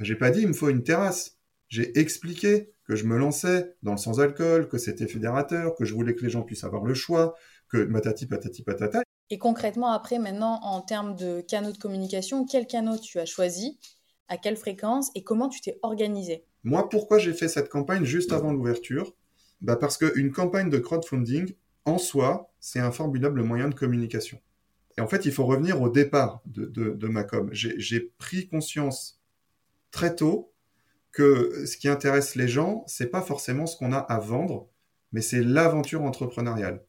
[0.00, 1.37] J'ai pas dit il me faut une terrasse.
[1.68, 6.14] J'ai expliqué que je me lançais dans le sans-alcool, que c'était fédérateur, que je voulais
[6.14, 7.34] que les gens puissent avoir le choix,
[7.68, 9.02] que matati patati patata.
[9.30, 13.78] Et concrètement, après, maintenant, en termes de canaux de communication, quel canot tu as choisi
[14.28, 16.44] à quelle fréquence et comment tu t'es organisé?
[16.64, 19.14] Moi, pourquoi j'ai fait cette campagne juste avant l'ouverture?
[19.60, 21.54] Bah Parce qu'une campagne de crowdfunding,
[21.84, 24.40] en soi, c'est un formidable moyen de communication.
[24.96, 27.50] Et en fait, il faut revenir au départ de, ma com.
[27.52, 29.20] J'ai pris conscience
[29.90, 30.52] très tôt
[31.18, 34.68] que ce qui intéresse les gens, c'est pas forcément ce qu'on a à vendre,
[35.10, 36.84] mais c'est l'aventure entrepreneuriale.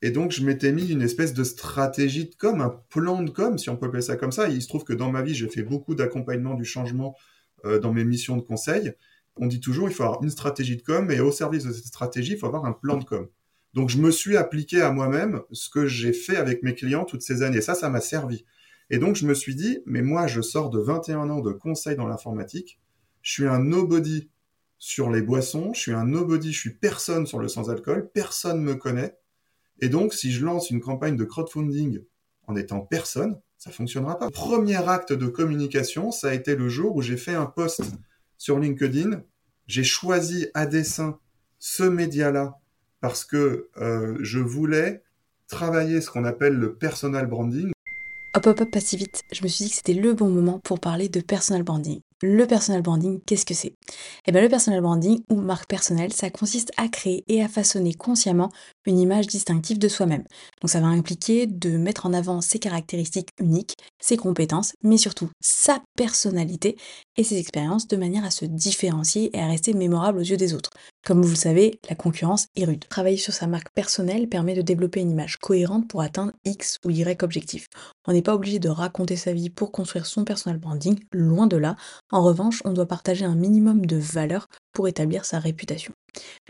[0.00, 3.58] Et donc, je m'étais mis une espèce de stratégie de com, un plan de com,
[3.58, 4.48] si on peut appeler ça comme ça.
[4.48, 7.14] il se trouve que dans ma vie, j'ai fait beaucoup d'accompagnement du changement
[7.66, 8.94] euh, dans mes missions de conseil.
[9.36, 11.84] On dit toujours, il faut avoir une stratégie de com, et au service de cette
[11.84, 13.28] stratégie, il faut avoir un plan de com.
[13.74, 17.22] Donc, je me suis appliqué à moi-même ce que j'ai fait avec mes clients toutes
[17.22, 17.60] ces années.
[17.60, 18.46] Ça, ça m'a servi.
[18.88, 21.96] Et donc, je me suis dit, mais moi, je sors de 21 ans de conseil
[21.96, 22.80] dans l'informatique.
[23.24, 24.28] Je suis un nobody
[24.78, 25.72] sur les boissons.
[25.72, 28.10] Je suis un nobody, je suis personne sur le sans-alcool.
[28.12, 29.16] Personne me connaît.
[29.80, 32.00] Et donc, si je lance une campagne de crowdfunding
[32.46, 34.30] en étant personne, ça fonctionnera pas.
[34.30, 37.80] Premier acte de communication, ça a été le jour où j'ai fait un post
[38.36, 39.22] sur LinkedIn.
[39.66, 41.18] J'ai choisi à dessein
[41.58, 42.60] ce média-là
[43.00, 45.02] parce que euh, je voulais
[45.48, 47.72] travailler ce qu'on appelle le personal branding.
[48.36, 49.22] Hop, hop, hop, pas si vite.
[49.32, 52.00] Je me suis dit que c'était le bon moment pour parler de personal branding.
[52.26, 53.74] Le personal branding, qu'est-ce que c'est?
[54.24, 57.92] Eh bien, le personal branding ou marque personnelle, ça consiste à créer et à façonner
[57.92, 58.50] consciemment
[58.86, 60.24] une image distinctive de soi-même.
[60.60, 65.30] Donc, ça va impliquer de mettre en avant ses caractéristiques uniques, ses compétences, mais surtout
[65.40, 66.76] sa personnalité
[67.16, 70.54] et ses expériences de manière à se différencier et à rester mémorable aux yeux des
[70.54, 70.70] autres.
[71.04, 72.86] Comme vous le savez, la concurrence est rude.
[72.88, 76.90] Travailler sur sa marque personnelle permet de développer une image cohérente pour atteindre X ou
[76.90, 77.66] Y objectif.
[78.06, 81.56] On n'est pas obligé de raconter sa vie pour construire son personal branding, loin de
[81.56, 81.76] là.
[82.10, 85.92] En revanche, on doit partager un minimum de valeurs pour établir sa réputation.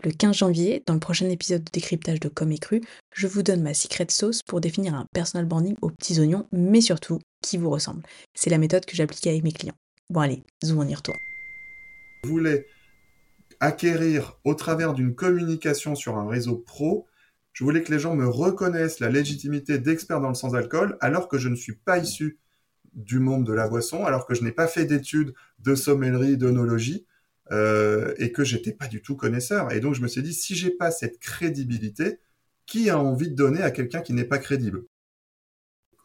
[0.03, 2.81] Le 15 janvier, dans le prochain épisode de décryptage de Com et Cru,
[3.13, 6.81] je vous donne ma secret sauce pour définir un personal branding aux petits oignons, mais
[6.81, 8.03] surtout qui vous ressemble.
[8.33, 9.75] C'est la méthode que j'applique avec mes clients.
[10.09, 11.17] Bon allez, zoom, on y retourne.
[12.25, 12.65] Je voulais
[13.59, 17.07] acquérir au travers d'une communication sur un réseau pro,
[17.53, 21.37] je voulais que les gens me reconnaissent la légitimité d'expert dans le sans-alcool alors que
[21.37, 22.37] je ne suis pas issu
[22.93, 27.05] du monde de la boisson, alors que je n'ai pas fait d'études de sommellerie, d'onologie,
[27.51, 29.71] euh, et que j'étais pas du tout connaisseur.
[29.71, 32.19] Et donc je me suis dit, si j'ai pas cette crédibilité,
[32.65, 34.85] qui a envie de donner à quelqu'un qui n'est pas crédible?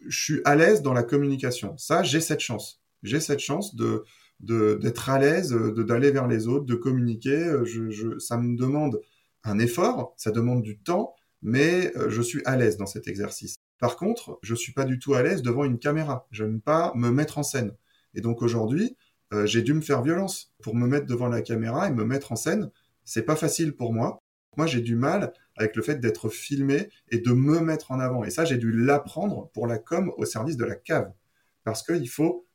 [0.06, 1.76] Je suis à l'aise dans la communication.
[1.78, 2.82] Ça, j'ai cette chance.
[3.02, 4.04] J'ai cette chance de
[4.40, 7.52] d'être à l'aise, d'aller vers les autres, de communiquer.
[7.64, 9.02] Je, je, ça me demande
[9.44, 13.56] un effort, ça demande du temps, mais euh, je suis à l'aise dans cet exercice.
[13.78, 16.26] Par contre, je suis pas du tout à l'aise devant une caméra.
[16.30, 17.72] Je n'aime pas me mettre en scène.
[18.14, 18.96] Et donc aujourd'hui,
[19.32, 22.32] euh, j'ai dû me faire violence pour me mettre devant la caméra et me mettre
[22.32, 22.70] en scène.
[23.04, 24.18] C'est pas facile pour moi.
[24.56, 28.24] Moi, j'ai du mal avec le fait d'être filmé et de me mettre en avant.
[28.24, 31.12] Et ça, j'ai dû l'apprendre pour la com au service de la cave.
[31.64, 32.46] Parce qu'il faut,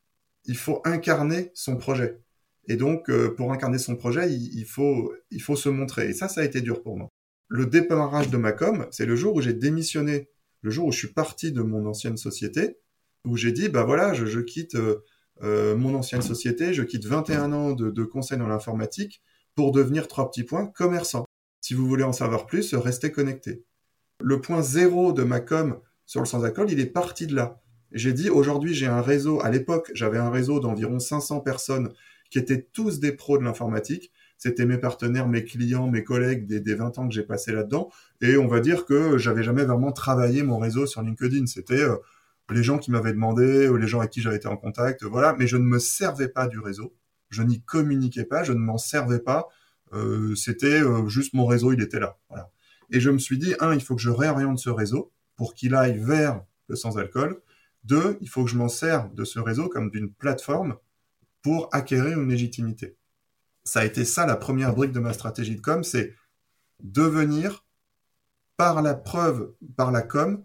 [0.45, 2.19] il faut incarner son projet.
[2.67, 6.09] Et donc, euh, pour incarner son projet, il, faut, il faut se montrer.
[6.09, 7.09] Et ça, ça a été dur pour moi.
[7.47, 10.29] Le démarrage de ma com, c'est le jour où j'ai démissionné
[10.65, 12.79] le jour où je suis parti de mon ancienne société,
[13.23, 15.03] où j'ai dit, bah voilà, je, quitte euh,
[15.43, 19.21] euh, mon ancienne société, je quitte 21 ans de, conseil dans l'informatique
[19.55, 21.25] pour devenir trois petits points commerçant.
[21.61, 23.63] Si vous voulez en savoir plus, restez connectés.
[24.21, 27.61] Le point zéro de ma com sur le sans-alcool, il est parti de là.
[27.91, 31.91] J'ai dit, aujourd'hui, j'ai un réseau, à l'époque, j'avais un réseau d'environ 500 personnes
[32.29, 34.11] qui étaient tous des pros de l'informatique.
[34.37, 37.89] c'était mes partenaires, mes clients, mes collègues des, des 20 ans que j'ai passé là-dedans.
[38.21, 41.45] Et on va dire que j'avais jamais vraiment travaillé mon réseau sur LinkedIn.
[41.45, 41.95] C'était euh,
[42.51, 45.35] les gens qui m'avaient demandé, ou les gens avec qui j'avais été en contact, voilà.
[45.37, 46.95] Mais je ne me servais pas du réseau.
[47.29, 49.47] Je n'y communiquais pas, je ne m'en servais pas.
[49.93, 52.17] Euh, c'était euh, juste mon réseau, il était là.
[52.29, 52.51] Voilà.
[52.91, 55.75] Et je me suis dit, un, il faut que je réoriente ce réseau pour qu'il
[55.75, 57.41] aille vers le sans-alcool.
[57.83, 60.77] Deux, il faut que je m'en serve de ce réseau comme d'une plateforme
[61.41, 62.95] pour acquérir une légitimité.
[63.63, 66.15] Ça a été ça la première brique de ma stratégie de com, c'est
[66.81, 67.65] devenir
[68.57, 70.43] par la preuve, par la com,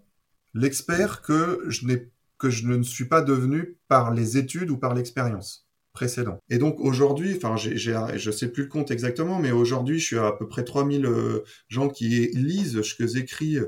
[0.55, 4.95] l'expert que je n'ai que je ne suis pas devenu par les études ou par
[4.95, 6.41] l'expérience précédente.
[6.49, 10.19] Et donc aujourd'hui, enfin, j'ai, je sais plus le compte exactement, mais aujourd'hui, je suis
[10.19, 13.59] à, à peu près 3000 euh, gens qui lisent ce que j'écris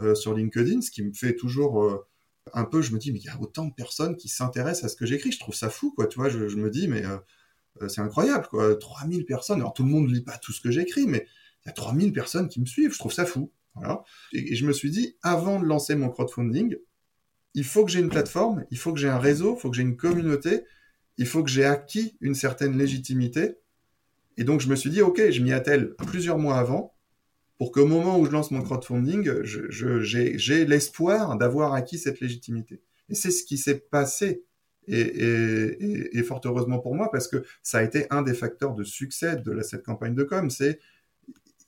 [0.00, 2.06] euh, sur LinkedIn, ce qui me fait toujours euh,
[2.54, 4.88] un peu, je me dis, mais il y a autant de personnes qui s'intéressent à
[4.88, 5.32] ce que j'écris.
[5.32, 6.06] Je trouve ça fou, quoi.
[6.06, 8.74] Tu vois, je, je me dis, mais euh, c'est incroyable, quoi.
[8.76, 9.60] 3000 personnes.
[9.60, 11.26] Alors, tout le monde ne lit pas tout ce que j'écris, mais
[11.64, 12.92] il y a 3000 personnes qui me suivent.
[12.92, 13.52] Je trouve ça fou.
[14.32, 16.76] Et, je me suis dit, avant de lancer mon crowdfunding,
[17.54, 19.76] il faut que j'ai une plateforme, il faut que j'ai un réseau, il faut que
[19.76, 20.64] j'ai une communauté,
[21.18, 23.56] il faut que j'ai acquis une certaine légitimité.
[24.36, 26.94] Et donc, je me suis dit, OK, je m'y attelle plusieurs mois avant
[27.58, 32.80] pour qu'au moment où je lance mon crowdfunding, j'ai l'espoir d'avoir acquis cette légitimité.
[33.10, 34.44] Et c'est ce qui s'est passé.
[34.86, 39.36] Et, fort heureusement pour moi, parce que ça a été un des facteurs de succès
[39.36, 40.48] de cette campagne de com.
[40.48, 40.78] C'est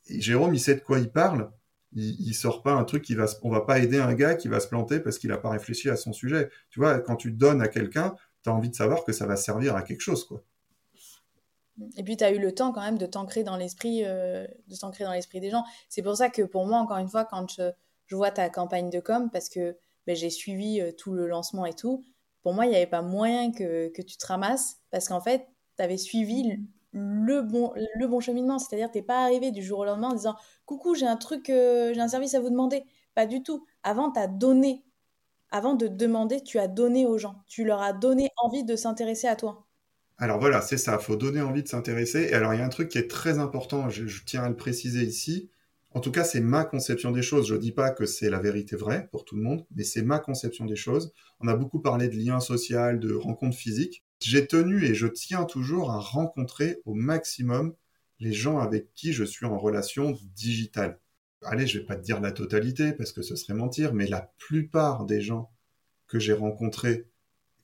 [0.09, 1.51] Jérôme, il sait de quoi il parle.
[1.95, 4.49] Il, il sort pas un truc qui va, on va pas aider un gars qui
[4.49, 6.51] va se planter parce qu'il a pas réfléchi à son sujet.
[6.71, 9.37] Tu vois, quand tu donnes à quelqu'un, tu as envie de savoir que ça va
[9.37, 10.43] servir à quelque chose, quoi.
[11.97, 14.77] Et puis, tu as eu le temps quand même de t'ancrer dans l'esprit euh, de
[14.77, 15.65] t'ancrer dans l'esprit des gens.
[15.89, 17.71] C'est pour ça que pour moi, encore une fois, quand je,
[18.07, 19.77] je vois ta campagne de com, parce que
[20.07, 22.05] ben, j'ai suivi euh, tout le lancement et tout,
[22.43, 25.47] pour moi, il n'y avait pas moyen que, que, tu te ramasses, parce qu'en fait,
[25.77, 26.59] tu avais suivi
[26.93, 28.59] le bon, le bon cheminement.
[28.59, 31.51] C'est-à-dire, tu n'es pas arrivé du jour au lendemain en disant Coucou, j'ai un truc,
[31.51, 32.85] euh, j'ai un service à vous demander.
[33.15, 33.67] Pas du tout.
[33.83, 34.85] Avant, tu as donné.
[35.51, 37.43] Avant de demander, tu as donné aux gens.
[37.47, 39.67] Tu leur as donné envie de s'intéresser à toi.
[40.19, 42.29] Alors voilà, c'est ça, il faut donner envie de s'intéresser.
[42.31, 44.49] Et alors il y a un truc qui est très important, je, je tiens à
[44.49, 45.51] le préciser ici.
[45.95, 47.49] En tout cas, c'est ma conception des choses.
[47.49, 50.03] Je ne dis pas que c'est la vérité vraie pour tout le monde, mais c'est
[50.03, 51.13] ma conception des choses.
[51.41, 54.05] On a beaucoup parlé de liens sociaux, de rencontres physiques.
[54.25, 57.75] J'ai tenu et je tiens toujours à rencontrer au maximum
[58.21, 61.01] les gens avec qui je suis en relation digitale.
[61.43, 64.33] Allez, je vais pas te dire la totalité parce que ce serait mentir, mais la
[64.39, 65.51] plupart des gens
[66.07, 67.09] que j'ai rencontrés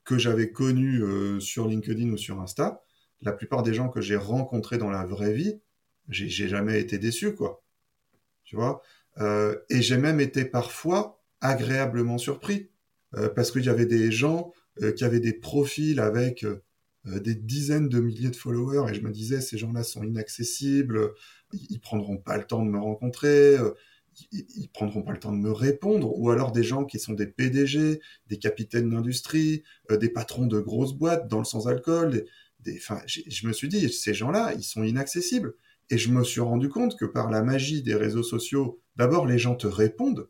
[0.04, 2.82] que j'avais connu euh, sur LinkedIn ou sur Insta,
[3.20, 5.60] la plupart des gens que j'ai rencontrés dans la vraie vie,
[6.08, 7.62] j'ai jamais été déçu, quoi.
[8.44, 8.82] Tu vois?
[9.18, 12.70] Euh, Et j'ai même été parfois agréablement surpris
[13.14, 14.52] euh, parce qu'il y avait des gens
[14.96, 16.44] qui avaient des profils avec
[17.06, 21.12] euh, des dizaines de milliers de followers et je me disais ces gens-là sont inaccessibles,
[21.52, 23.70] ils, ils prendront pas le temps de me rencontrer, euh,
[24.32, 27.26] ils prendront pas le temps de me répondre, ou alors des gens qui sont des
[27.26, 32.24] PDG, des capitaines d'industrie, euh, des patrons de grosses boîtes dans le sans-alcool.
[32.60, 35.54] Des, je me suis dit, ces gens-là, ils sont inaccessibles.
[35.90, 39.38] Et je me suis rendu compte que par la magie des réseaux sociaux, d'abord les
[39.38, 40.28] gens te répondent.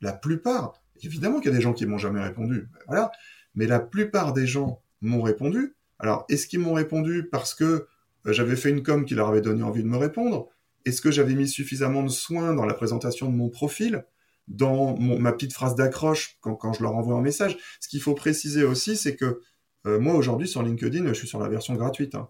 [0.00, 3.12] La plupart, évidemment qu'il y a des gens qui m'ont jamais répondu, ben voilà,
[3.58, 5.74] mais la plupart des gens m'ont répondu.
[5.98, 7.86] Alors, est-ce qu'ils m'ont répondu parce que euh,
[8.32, 10.48] j'avais fait une com qui leur avait donné envie de me répondre?
[10.84, 14.06] Est-ce que j'avais mis suffisamment de soin dans la présentation de mon profil,
[14.46, 17.58] dans ma petite phrase d'accroche quand, je leur envoie un message?
[17.80, 19.40] Ce qu'il faut préciser aussi, c'est que
[19.88, 22.14] euh, moi aujourd'hui sur LinkedIn, je suis sur la version gratuite.
[22.14, 22.28] Hein.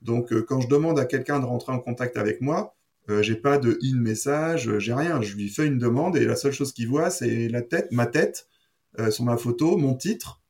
[0.00, 2.74] Donc euh, quand je demande à quelqu'un de rentrer en contact avec moi,
[3.20, 5.20] j'ai pas de in message, j'ai rien.
[5.20, 8.06] Je lui fais une demande et la seule chose qu'il voit, c'est la tête, ma
[8.06, 8.48] tête
[9.10, 10.40] sur ma photo, mon titre,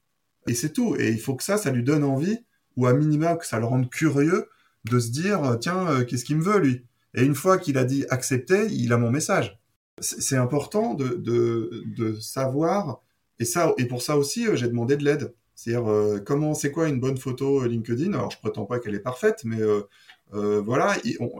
[0.47, 0.97] et c'est tout.
[0.97, 2.39] Et il faut que ça, ça lui donne envie,
[2.77, 4.49] ou à minima que ça le rende curieux
[4.85, 6.85] de se dire tiens, euh, qu'est-ce qu'il me veut lui?
[7.15, 9.61] Et une fois qu'il a dit accepter, il a mon message.
[10.01, 13.01] C'est important de, de, savoir,
[13.39, 15.35] et ça, et pour ça aussi, euh, j'ai demandé de l'aide.
[15.55, 18.13] C'est-à-dire, euh, comment, c'est quoi une bonne photo euh, LinkedIn?
[18.13, 19.83] Alors, je prétends pas qu'elle est parfaite, mais euh,
[20.33, 20.97] euh, voilà,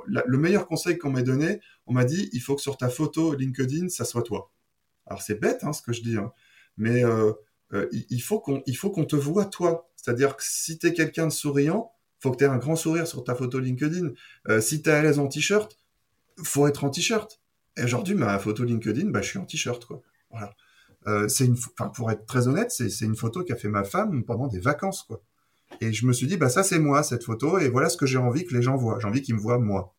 [0.07, 3.35] le meilleur conseil qu'on m'ait donné, on m'a dit, il faut que sur ta photo
[3.35, 4.53] LinkedIn, ça soit toi.
[5.07, 6.33] Alors, c'est bête, hein, ce que je dis, hein,
[6.77, 7.03] mais
[7.73, 8.61] euh, il faut qu'on,
[9.05, 9.91] te voit toi.
[9.97, 13.07] C'est-à-dire que si tu es quelqu'un de souriant, faut que tu aies un grand sourire
[13.07, 14.11] sur ta photo LinkedIn.
[14.49, 15.77] Euh, si tu es à l'aise en t-shirt,
[16.43, 17.41] faut être en t-shirt.
[17.77, 19.87] Et aujourd'hui, ma photo LinkedIn, bah, je suis en t-shirt.
[21.07, 21.57] Euh, c'est une,
[21.95, 25.23] pour être très honnête, c'est, une photo qu'a fait ma femme pendant des vacances, quoi.
[25.81, 28.07] Et je me suis dit, bah, ça, c'est moi, cette photo, et voilà ce que
[28.07, 28.99] j'ai envie que les gens voient.
[29.01, 29.95] J'ai envie qu'ils me voient moi.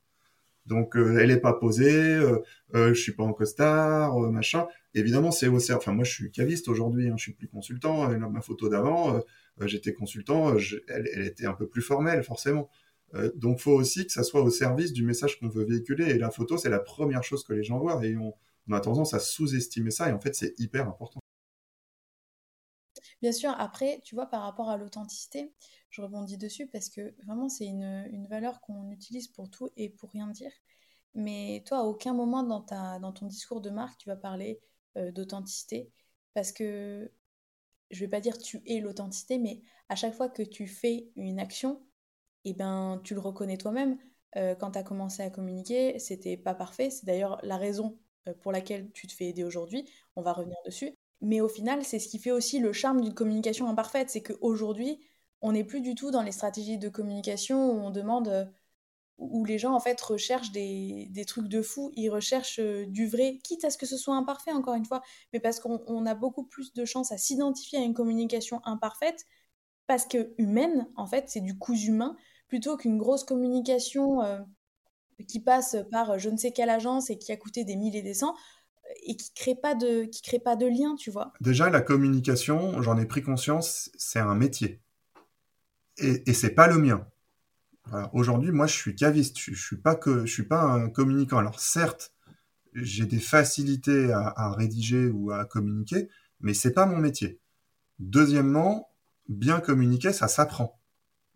[0.66, 2.40] Donc, elle est pas posée, euh,
[2.74, 4.68] euh, je suis pas en costard, machin.
[4.96, 8.10] Évidemment, c'est au Enfin, moi, je suis caviste aujourd'hui, hein, je suis plus consultant.
[8.18, 10.56] ma photo d'avant, euh, j'étais consultant,
[10.88, 12.70] elle, était un peu plus formelle, forcément.
[13.14, 16.12] Euh, donc, faut aussi que ça soit au service du message qu'on veut véhiculer.
[16.12, 18.04] Et la photo, c'est la première chose que les gens voient.
[18.06, 18.34] Et on,
[18.72, 20.10] a tendance à sous-estimer ça.
[20.10, 21.20] Et en fait, c'est hyper important.
[23.22, 25.52] Bien sûr, après, tu vois, par rapport à l'authenticité,
[25.90, 30.12] je rebondis dessus parce que vraiment, c'est une, valeur qu'on utilise pour tout et pour
[30.12, 30.52] rien dire.
[31.16, 32.62] Mais toi, à aucun moment dans,
[33.12, 35.92] ton discours de marque, tu vas parler euh, d'authenticité
[36.34, 37.12] parce que
[37.92, 41.40] je vais pas dire tu es l'authenticité, mais à chaque fois que tu fais une
[41.40, 41.82] action,
[42.46, 43.98] eh ben, tu le reconnais toi-même.
[44.38, 46.90] Euh, quand tu as commencé à communiquer, c'était pas parfait.
[46.90, 49.86] C'est d'ailleurs la raison euh, pour laquelle tu te fais aider aujourd'hui.
[50.16, 50.92] On va revenir dessus.
[51.22, 54.10] Mais au final, c'est ce qui fait aussi le charme d'une communication imparfaite.
[54.10, 55.00] C'est qu'aujourd'hui,
[55.42, 58.46] on n'est plus du tout dans les stratégies de communication où on demande, euh,
[59.18, 63.08] où les gens en fait recherchent des, des trucs de fou, ils recherchent euh, du
[63.08, 65.02] vrai, quitte à ce que ce soit imparfait encore une fois,
[65.34, 69.26] mais parce qu'on a beaucoup plus de chances à s'identifier à une communication imparfaite,
[69.88, 74.40] parce que humaine, en fait, c'est du coup humain, plutôt qu'une grosse communication euh,
[75.28, 78.04] qui passe par je ne sais quelle agence et qui a coûté des milliers et
[78.04, 78.36] des cents
[79.04, 81.34] et qui crée pas de qui crée pas de lien, tu vois.
[81.42, 84.82] Déjà la communication, j'en ai pris conscience, c'est un métier.
[85.98, 87.08] Et, et c'est pas le mien.
[88.14, 89.38] Aujourd'hui, moi, je suis caviste.
[89.40, 91.38] Je, je suis pas que, je suis pas un communicant.
[91.38, 92.14] Alors certes,
[92.74, 96.10] j'ai des facilités à, à, rédiger ou à communiquer,
[96.42, 97.40] mais c'est pas mon métier.
[98.00, 98.90] Deuxièmement,
[99.30, 100.80] bien communiquer, ça s'apprend.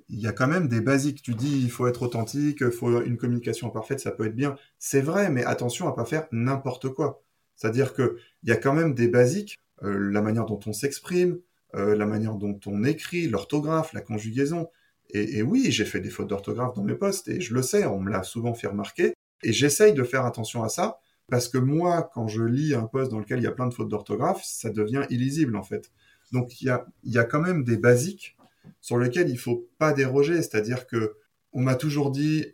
[0.09, 1.21] Il y a quand même des basiques.
[1.21, 4.55] Tu dis, il faut être authentique, il faut une communication parfaite, ça peut être bien.
[4.79, 7.21] C'est vrai, mais attention à pas faire n'importe quoi.
[7.55, 11.39] C'est-à-dire que il y a quand même des basiques, euh, la manière dont on s'exprime,
[11.75, 14.69] euh, la manière dont on écrit, l'orthographe, la conjugaison.
[15.11, 17.99] Et, oui, j'ai fait des fautes d'orthographe dans mes posts et je le sais, on
[17.99, 19.13] me l'a souvent fait remarquer.
[19.41, 20.99] Et j'essaye de faire attention à ça
[21.29, 23.73] parce que moi, quand je lis un post dans lequel il y a plein de
[23.73, 25.91] fautes d'orthographe, ça devient illisible en fait.
[26.31, 28.37] Donc il y a, y a quand même des basiques
[28.81, 30.35] sur lesquels il faut pas déroger.
[30.37, 31.15] C'est-à-dire que
[31.53, 32.45] on m'a toujours dit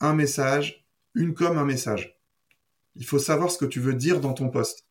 [0.00, 2.18] un message, une com, un message.
[2.96, 4.86] Il faut savoir ce que tu veux dire dans ton poste.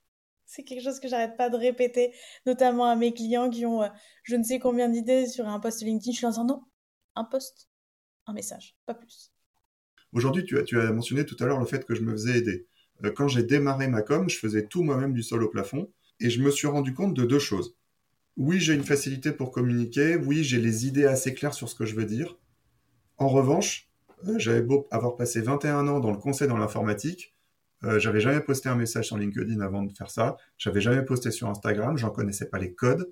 [0.45, 2.14] C'est quelque chose que j'arrête pas de répéter,
[2.45, 3.88] notamment à mes clients qui ont euh,
[4.24, 6.12] je ne sais combien d'idées sur un post LinkedIn.
[6.12, 6.62] Je suis en disant non,
[7.16, 7.70] un post,
[8.28, 9.32] un message, pas plus.
[10.14, 12.68] Aujourd'hui, tu as, mentionné tout à l'heure le fait que je me faisais aider.
[13.03, 15.89] Euh, quand j'ai démarré ma com, je faisais tout moi-même du sol au plafond
[16.20, 17.76] et je me suis rendu compte de deux choses.
[18.38, 21.86] Oui, j'ai une facilité pour communiquer, oui, j'ai les idées assez claires sur ce que
[21.86, 22.38] je veux dire.
[23.18, 23.89] En revanche,
[24.28, 27.36] euh, j'avais beau avoir passé 21 ans dans le conseil dans l'informatique,
[27.84, 30.38] euh, j'avais jamais posté un message sur LinkedIn avant de faire ça.
[30.57, 31.97] J'avais jamais posté sur Instagram.
[31.97, 33.12] J'en connaissais pas les codes.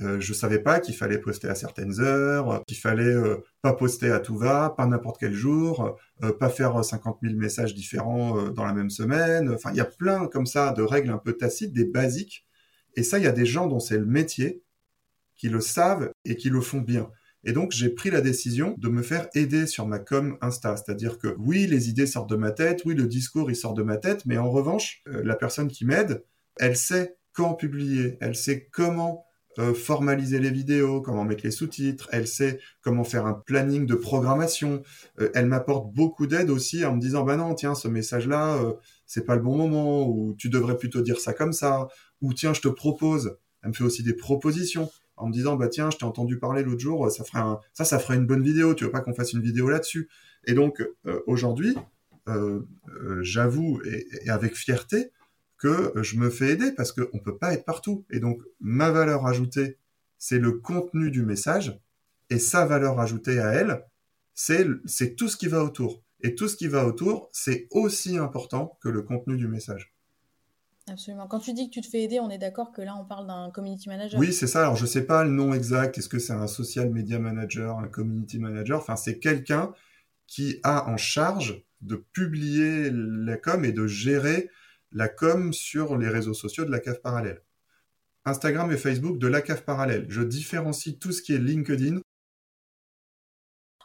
[0.00, 4.10] Euh, je savais pas qu'il fallait poster à certaines heures, qu'il fallait euh, pas poster
[4.10, 8.50] à tout va, pas n'importe quel jour, euh, pas faire 50 000 messages différents euh,
[8.50, 9.50] dans la même semaine.
[9.50, 12.46] Enfin, il y a plein comme ça de règles un peu tacites, des basiques.
[12.94, 14.62] Et ça, il y a des gens dont c'est le métier
[15.36, 17.10] qui le savent et qui le font bien.
[17.44, 20.76] Et donc, j'ai pris la décision de me faire aider sur ma com Insta.
[20.76, 23.84] C'est-à-dire que oui, les idées sortent de ma tête, oui, le discours, il sort de
[23.84, 26.24] ma tête, mais en revanche, euh, la personne qui m'aide,
[26.58, 29.24] elle sait quand publier, elle sait comment
[29.58, 33.94] euh, formaliser les vidéos, comment mettre les sous-titres, elle sait comment faire un planning de
[33.94, 34.82] programmation.
[35.18, 38.74] Euh, elle m'apporte beaucoup d'aide aussi en me disant, bah non, tiens, ce message-là, euh,
[39.06, 41.88] c'est pas le bon moment, ou tu devrais plutôt dire ça comme ça,
[42.20, 43.38] ou tiens, je te propose.
[43.62, 46.62] Elle me fait aussi des propositions en me disant bah tiens je t'ai entendu parler
[46.62, 47.40] l'autre jour ça ferait
[47.72, 50.10] ça ça ferait une bonne vidéo tu veux pas qu'on fasse une vidéo là-dessus
[50.44, 50.86] et donc
[51.26, 51.74] aujourd'hui
[53.22, 55.10] j'avoue et, avec fierté
[55.58, 59.26] que je me fais aider parce qu'on peut pas être partout et donc ma valeur
[59.26, 59.78] ajoutée
[60.18, 61.80] c'est le contenu du message
[62.30, 63.84] et sa valeur ajoutée à elle
[64.34, 68.78] c'est tout ce qui va autour et tout ce qui va autour c'est aussi important
[68.82, 69.96] que le contenu du message
[70.88, 71.26] Absolument.
[71.26, 73.26] Quand tu dis que tu te fais aider, on est d'accord que là, on parle
[73.26, 74.20] d'un community manager.
[74.20, 74.60] Oui, c'est ça.
[74.60, 75.98] Alors, je sais pas le nom exact.
[75.98, 78.78] Est-ce que c'est un social media manager, un community manager?
[78.78, 79.72] Enfin, c'est quelqu'un
[80.28, 84.48] qui a en charge de publier la com et de gérer
[84.92, 87.42] la com sur les réseaux sociaux de la cave parallèle.
[88.24, 90.06] Instagram et Facebook de la cave parallèle.
[90.08, 92.00] Je différencie tout ce qui est LinkedIn.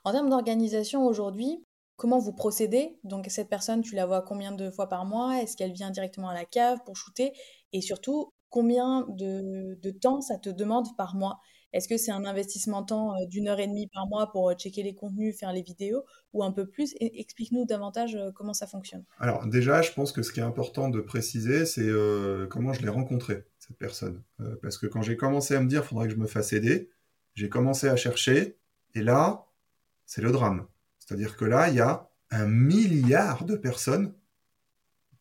[0.03, 1.63] En termes d'organisation aujourd'hui,
[1.95, 2.97] comment vous procédez?
[3.03, 5.39] Donc cette personne, tu la vois combien de fois par mois?
[5.41, 7.33] Est-ce qu'elle vient directement à la cave pour shooter?
[7.71, 11.39] Et surtout, combien de, de temps ça te demande par mois?
[11.73, 14.53] Est-ce que c'est un investissement temps euh, d'une heure et demie par mois pour euh,
[14.53, 16.03] checker les contenus, faire les vidéos,
[16.33, 16.95] ou un peu plus?
[16.99, 19.03] Explique-nous davantage euh, comment ça fonctionne.
[19.19, 21.89] Alors déjà, je pense que ce qui est important de préciser, c'est
[22.49, 24.21] comment je l'ai rencontré, cette personne.
[24.61, 26.89] Parce que quand j'ai commencé à me dire, faudrait que je me fasse aider,
[27.35, 28.57] j'ai commencé à chercher,
[28.93, 29.45] et là,
[30.05, 30.67] c'est le drame
[31.11, 34.13] c'est-à-dire que là, il y a un milliard de personnes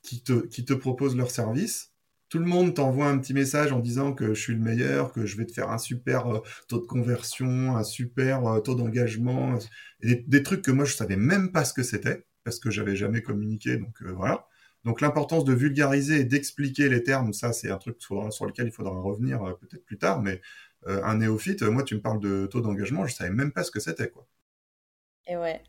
[0.03, 1.90] qui te, qui te proposent leur service
[2.31, 5.27] Tout le monde t'envoie un petit message en disant que je suis le meilleur, que
[5.27, 9.59] je vais te faire un super euh, taux de conversion, un super euh, taux d'engagement,
[10.01, 13.21] des, trucs que moi je savais même pas ce que c'était parce que j'avais jamais
[13.21, 13.79] communiqué.
[13.79, 14.47] Donc euh, voilà.
[14.85, 18.73] Donc l'importance de vulgariser et d'expliquer les termes, ça c'est un truc sur lequel il
[18.73, 20.23] faudra revenir peut-être plus tard.
[20.23, 20.41] Mais
[20.87, 23.81] un néophyte, moi tu me parles de taux d'engagement, je savais même pas ce que
[23.81, 24.27] c'était quoi.
[25.27, 25.63] Et ouais.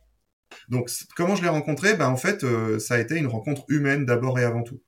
[0.70, 1.96] Donc comment je l'ai rencontré?
[1.96, 2.46] Ben en fait,
[2.80, 4.82] ça a été une rencontre humaine d'abord et avant tout.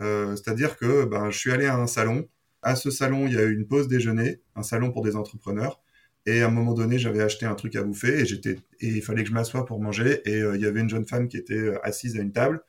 [0.00, 2.28] Euh, c'est-à-dire que ben, je suis allé à un salon.
[2.62, 5.80] À ce salon, il y a eu une pause déjeuner, un salon pour des entrepreneurs.
[6.26, 9.02] Et à un moment donné, j'avais acheté un truc à bouffer et j'étais et il
[9.02, 10.22] fallait que je m'assoie pour manger.
[10.24, 12.62] Et euh, il y avait une jeune femme qui était euh, assise à une table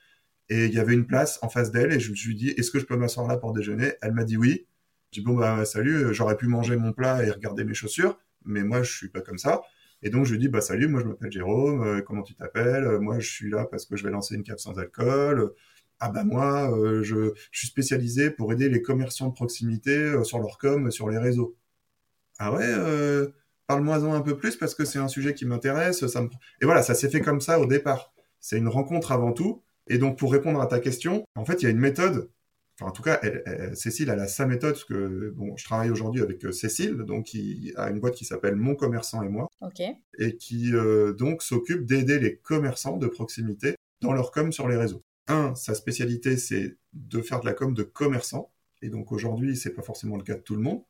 [0.50, 1.94] et il y avait une place en face d'elle.
[1.94, 3.94] Et je me suis dit, est-ce que je peux m'asseoir là pour déjeuner?
[4.02, 4.66] Elle m'a dit oui.
[5.12, 8.64] J'ai dit bon bah salut, j'aurais pu manger mon plat et regarder mes chaussures, mais
[8.64, 9.62] moi je suis pas comme ça.
[10.02, 12.98] Et donc je lui dis bah salut, moi je m'appelle Jérôme, comment tu t'appelles?
[13.00, 15.54] Moi je suis là parce que je vais lancer une cave sans alcool
[16.06, 20.38] ah bah moi, euh, je, suis spécialisé pour aider les commerçants de proximité euh, sur
[20.40, 21.56] leur com, sur les réseaux.
[22.40, 23.30] Ah ouais, euh,
[23.68, 26.06] parle-moi-en un peu plus parce que c'est un sujet qui m'intéresse.
[26.08, 26.28] Ça me...
[26.62, 28.14] Et voilà, ça s'est fait comme ça au départ.
[28.42, 29.64] C'est une rencontre avant tout.
[29.88, 32.30] Et donc pour répondre à ta question, en fait, il y a une méthode.
[32.78, 33.22] Enfin, en tout cas,
[33.74, 37.72] Cécile, elle a sa méthode parce que bon, je travaille aujourd'hui avec Cécile, donc qui
[37.78, 39.48] a une boîte qui s'appelle Mon Commerçant et moi,
[40.20, 40.74] et qui
[41.18, 45.74] donc s'occupe d'aider les commerçants de proximité dans leur com sur les réseaux un, sa
[45.76, 48.52] spécialité, c'est de faire de la com de commerçant.
[48.82, 50.84] Et donc aujourd'hui, c'est pas forcément le cas de tout le monde.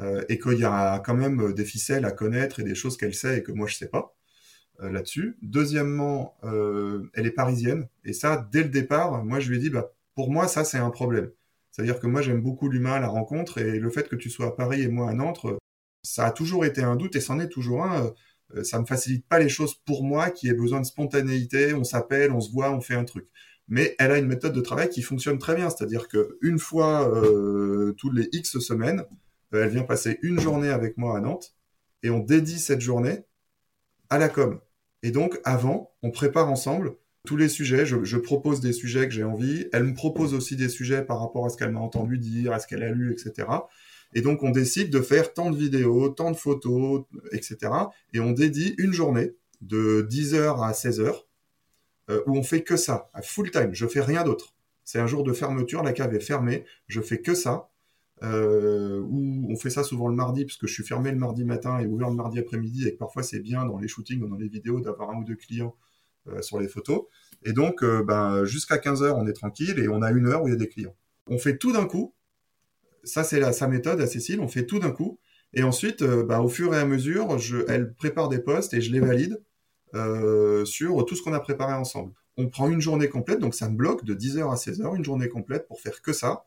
[0.00, 3.14] Euh, et qu'il y a quand même des ficelles à connaître et des choses qu'elle
[3.14, 4.14] sait et que moi je sais pas
[4.80, 5.36] euh, là-dessus.
[5.42, 7.88] Deuxièmement, euh, elle est parisienne.
[8.04, 10.78] Et ça, dès le départ, moi je lui ai dit, bah, pour moi, ça c'est
[10.78, 11.30] un problème.
[11.70, 14.50] C'est-à-dire que moi j'aime beaucoup l'humain, la rencontre, et le fait que tu sois à
[14.52, 15.44] Paris et moi à Nantes,
[16.02, 18.14] ça a toujours été un doute et c'en est toujours un.
[18.64, 21.74] ça me facilite pas les choses pour moi qui ai besoin de spontanéité.
[21.74, 23.28] On s'appelle, on se voit, on fait un truc
[23.68, 25.70] mais elle a une méthode de travail qui fonctionne très bien.
[25.70, 29.04] C'est-à-dire qu'une fois euh, toutes les X semaines,
[29.54, 31.54] euh, elle vient passer une journée avec moi à Nantes
[32.02, 33.24] et on dédie cette journée
[34.10, 34.60] à la com.
[35.02, 36.96] Et donc, avant, on prépare ensemble
[37.26, 37.84] tous les sujets.
[37.84, 39.66] Je, propose des sujets que j'ai envie.
[39.72, 42.58] Elle me propose aussi des sujets par rapport à ce qu'elle m'a entendu dire, à
[42.58, 43.48] ce qu'elle a lu, etc.
[44.14, 47.58] Et donc, on décide de faire tant de vidéos, tant de photos, etc.
[48.14, 51.27] Et on dédie une journée de 10h à 16h
[52.10, 53.70] euh, où on fait que ça, à full time.
[53.72, 54.54] Je fais rien d'autre.
[54.84, 57.70] C'est un jour de fermeture, la cave est fermée, je fais que ça.
[58.24, 61.78] Euh, où on fait ça souvent le mardi, parce je suis fermé le mardi matin
[61.78, 64.36] et ouvert le mardi après-midi, et que parfois c'est bien dans les shootings ou dans
[64.36, 65.76] les vidéos d'avoir un ou deux clients
[66.28, 67.02] euh, sur les photos.
[67.44, 70.50] Et donc, ben, jusqu'à 15h, on est tranquille et on a une heure où il
[70.50, 70.96] y a des clients.
[71.28, 72.14] On fait tout d'un coup.
[73.04, 74.40] Ça, c'est sa méthode à Cécile.
[74.40, 75.20] On fait tout d'un coup.
[75.54, 77.36] Et ensuite, ben, au fur et à mesure,
[77.68, 79.40] elle prépare des postes et je les valide.
[79.94, 82.12] Euh, sur tout ce qu'on a préparé ensemble.
[82.36, 85.28] On prend une journée complète, donc ça me bloque de 10h à 16h, une journée
[85.28, 86.44] complète pour faire que ça.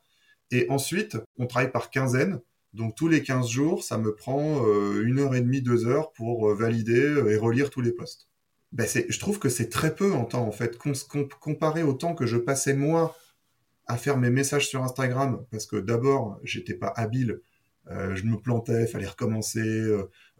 [0.52, 2.39] Et ensuite, on travaille par quinzaine.
[2.74, 6.12] Donc tous les 15 jours, ça me prend euh, une heure et demie, deux heures
[6.14, 8.28] pour euh, valider et relire tous les postes.
[8.72, 10.78] Ben je trouve que c'est très peu en temps, en fait,
[11.42, 13.18] comparé au temps que je passais moi
[13.88, 17.42] à faire mes messages sur Instagram, parce que d'abord, j'étais pas habile
[17.89, 19.89] je me plantais, fallait recommencer,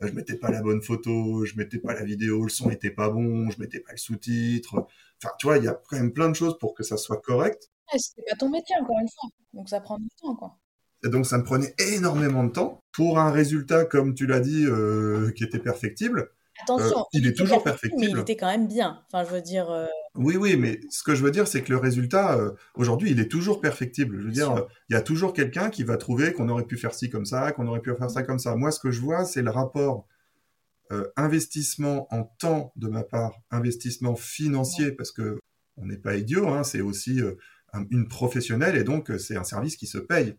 [0.08, 3.10] je mettais pas la bonne photo, je mettais pas la vidéo, le son était pas
[3.10, 4.88] bon, je mettais pas le sous-titre.
[5.24, 7.22] Enfin, tu vois, il y a quand même plein de choses pour que ça soit
[7.22, 7.70] correct.
[7.96, 10.58] C'était pas ton métier encore une fois, donc ça prend du temps, quoi.
[11.04, 14.66] Et donc ça me prenait énormément de temps pour un résultat, comme tu l'as dit,
[14.66, 16.30] euh, qui était perfectible.
[16.64, 18.02] Attention, il, est toujours perfectible.
[18.02, 19.02] Mais il était quand même bien.
[19.08, 19.88] Enfin, je veux dire.
[20.16, 23.20] Oui, oui, mais ce que je veux dire, c'est que le résultat, euh, aujourd'hui, il
[23.22, 24.20] est toujours perfectible.
[24.20, 26.78] Je veux dire, euh, il y a toujours quelqu'un qui va trouver qu'on aurait pu
[26.78, 28.56] faire ci comme ça, qu'on aurait pu faire ça comme ça.
[28.56, 30.06] Moi, ce que je vois, c'est le rapport
[30.92, 35.40] euh, investissement en temps de ma part, investissement financier, parce que
[35.78, 37.22] on n'est pas idiot, hein, c'est aussi
[37.90, 40.36] une professionnelle et donc c'est un service qui se paye.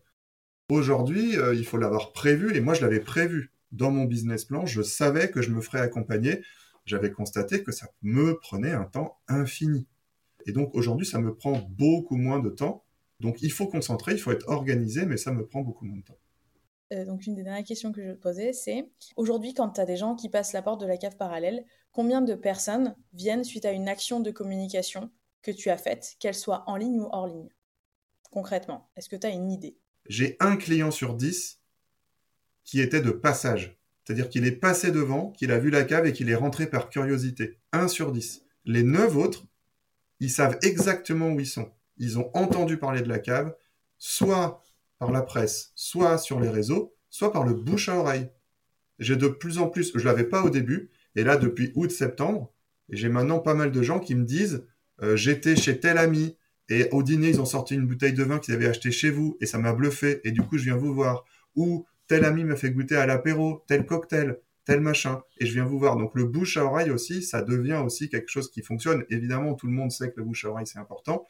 [0.69, 4.65] Aujourd'hui, il faut l'avoir prévu et moi, je l'avais prévu dans mon business plan.
[4.65, 6.41] Je savais que je me ferais accompagner
[6.85, 9.87] j'avais constaté que ça me prenait un temps infini.
[10.45, 12.83] Et donc aujourd'hui, ça me prend beaucoup moins de temps.
[13.19, 16.03] Donc il faut concentrer, il faut être organisé, mais ça me prend beaucoup moins de
[16.03, 16.17] temps.
[16.91, 19.85] Euh, donc une des dernières questions que je te posais, c'est aujourd'hui quand tu as
[19.85, 23.65] des gens qui passent la porte de la cave parallèle, combien de personnes viennent suite
[23.65, 25.09] à une action de communication
[25.41, 27.49] que tu as faite, qu'elle soit en ligne ou hors ligne
[28.31, 29.77] Concrètement, est-ce que tu as une idée?
[30.09, 31.61] J'ai un client sur dix
[32.63, 33.77] qui était de passage.
[34.03, 36.89] C'est-à-dire qu'il est passé devant, qu'il a vu la cave et qu'il est rentré par
[36.89, 37.57] curiosité.
[37.71, 38.43] 1 sur 10.
[38.65, 39.45] Les 9 autres,
[40.19, 41.71] ils savent exactement où ils sont.
[41.97, 43.55] Ils ont entendu parler de la cave,
[43.97, 44.63] soit
[44.99, 48.29] par la presse, soit sur les réseaux, soit par le bouche à oreille.
[48.99, 52.53] J'ai de plus en plus, je l'avais pas au début, et là depuis août-septembre,
[52.89, 54.65] j'ai maintenant pas mal de gens qui me disent
[55.01, 56.37] euh, j'étais chez tel ami
[56.69, 59.37] Et au dîner, ils ont sorti une bouteille de vin qu'ils avaient acheté chez vous
[59.41, 60.21] et ça m'a bluffé.
[60.23, 61.25] Et du coup, je viens vous voir.
[61.55, 65.21] Ou tel ami m'a fait goûter à l'apéro, tel cocktail, tel machin.
[65.39, 65.97] Et je viens vous voir.
[65.97, 69.05] Donc le bouche à oreille aussi, ça devient aussi quelque chose qui fonctionne.
[69.09, 71.27] Évidemment, tout le monde sait que le bouche à oreille, c'est important.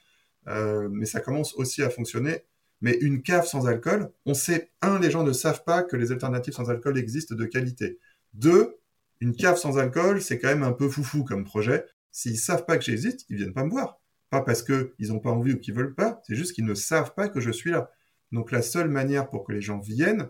[0.47, 2.43] Euh, mais ça commence aussi à fonctionner.
[2.81, 6.11] Mais une cave sans alcool, on sait, un, les gens ne savent pas que les
[6.11, 7.97] alternatives sans alcool existent de qualité.
[8.33, 8.77] Deux,
[9.21, 11.85] une cave sans alcool, c'est quand même un peu foufou comme projet.
[12.11, 14.01] S'ils savent pas que j'existe, ils viennent pas me voir.
[14.29, 17.13] Pas parce qu'ils n'ont pas envie ou qu'ils veulent pas, c'est juste qu'ils ne savent
[17.13, 17.89] pas que je suis là.
[18.33, 20.29] Donc la seule manière pour que les gens viennent,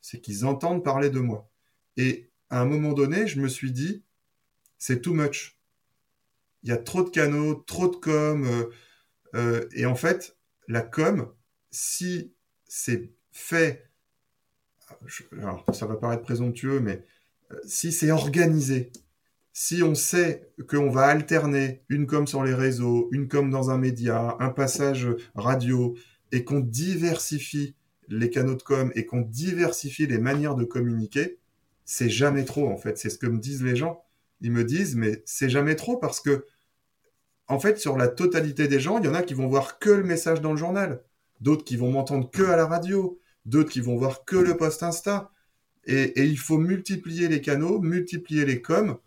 [0.00, 1.50] c'est qu'ils entendent parler de moi.
[1.96, 4.02] Et à un moment donné, je me suis dit,
[4.78, 5.58] c'est too much.
[6.62, 8.44] Il y a trop de canaux, trop de com.
[8.46, 8.70] Euh,
[9.34, 10.36] euh, et en fait,
[10.66, 11.32] la com,
[11.70, 12.32] si
[12.66, 13.90] c'est fait,
[15.32, 17.04] alors ça va paraître présomptueux, mais
[17.52, 18.92] euh, si c'est organisé,
[19.52, 23.78] si on sait qu'on va alterner une com sur les réseaux, une com dans un
[23.78, 25.96] média, un passage radio,
[26.30, 27.74] et qu'on diversifie
[28.08, 31.38] les canaux de com et qu'on diversifie les manières de communiquer,
[31.84, 32.98] c'est jamais trop en fait.
[32.98, 34.04] C'est ce que me disent les gens.
[34.40, 36.46] Ils me disent, mais c'est jamais trop parce que,
[37.48, 39.90] en fait, sur la totalité des gens, il y en a qui vont voir que
[39.90, 41.02] le message dans le journal,
[41.40, 44.82] d'autres qui vont m'entendre que à la radio, d'autres qui vont voir que le post
[44.82, 45.30] Insta.
[45.84, 48.98] Et, il faut multiplier les canaux, multiplier les coms.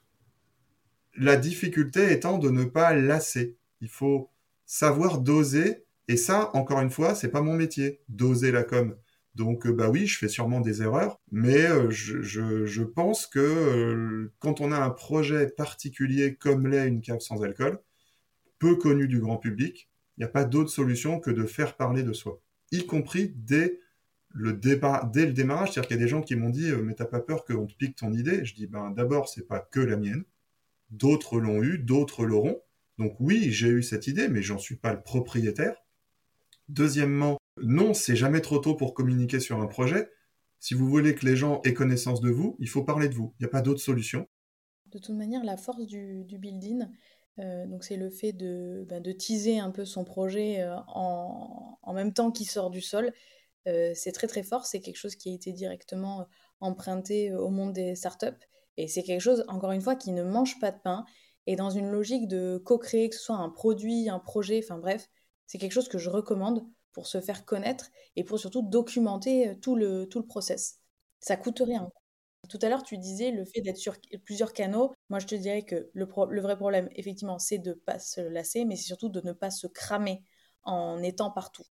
[1.16, 3.56] La difficulté étant de ne pas lasser.
[3.82, 4.30] Il faut
[4.66, 5.86] savoir doser.
[6.08, 8.96] Et ça, encore une fois, c'est pas mon métier, doser la com.
[9.36, 14.34] Donc, euh, bah oui, je fais sûrement des erreurs, mais euh, je, pense que euh,
[14.40, 17.80] quand on a un projet particulier comme l'est une cave sans alcool,
[18.60, 22.04] peu connu du grand public, il n'y a pas d'autre solution que de faire parler
[22.04, 22.42] de soi,
[22.72, 23.80] y compris dès
[24.30, 24.76] le, dès
[25.26, 25.72] le démarrage.
[25.72, 27.74] C'est-à-dire qu'il y a des gens qui m'ont dit Mais t'as pas peur qu'on te
[27.76, 28.46] pique ton idée?
[28.46, 30.24] Je dis ben, D'abord, c'est pas que la mienne.
[30.90, 32.62] D'autres l'ont eu, d'autres l'auront.
[32.98, 35.76] Donc, oui, j'ai eu cette idée, mais j'en suis pas le propriétaire.
[36.72, 40.10] Deuxièmement, non, c'est jamais trop tôt pour communiquer sur un projet.
[40.62, 43.34] Si vous voulez que les gens aient connaissance de vous, il faut parler de vous.
[43.38, 44.26] Il n'y a pas d'autre solution.
[44.86, 46.90] De toute manière, la force du, du build-in,
[47.40, 51.94] euh, c'est le fait de, ben, de, teaser un peu son projet euh, en, en,
[51.94, 53.12] même temps qu'il sort du sol.
[53.68, 56.26] Euh, c'est très très fort, c'est quelque chose qui a été directement
[56.62, 58.28] emprunté au monde des startups.
[58.78, 61.04] Et c'est quelque chose, encore une fois, qui ne mange pas de pain.
[61.48, 65.10] Et dans une logique de co-créer, que ce soit un produit, un projet, enfin bref,
[65.52, 69.76] c'est quelque chose que je recommande pour se faire connaître et pour surtout documenter tout
[69.76, 70.80] le, tout le process.
[71.20, 71.90] Ça coûte rien.
[72.48, 74.94] Tout à l'heure, tu disais le fait d'être sur plusieurs canaux.
[75.10, 78.22] Moi, je te dirais que le, le vrai problème, effectivement, c'est de ne pas se
[78.22, 80.24] lasser, mais c'est surtout de ne pas se cramer
[80.64, 81.66] en étant partout.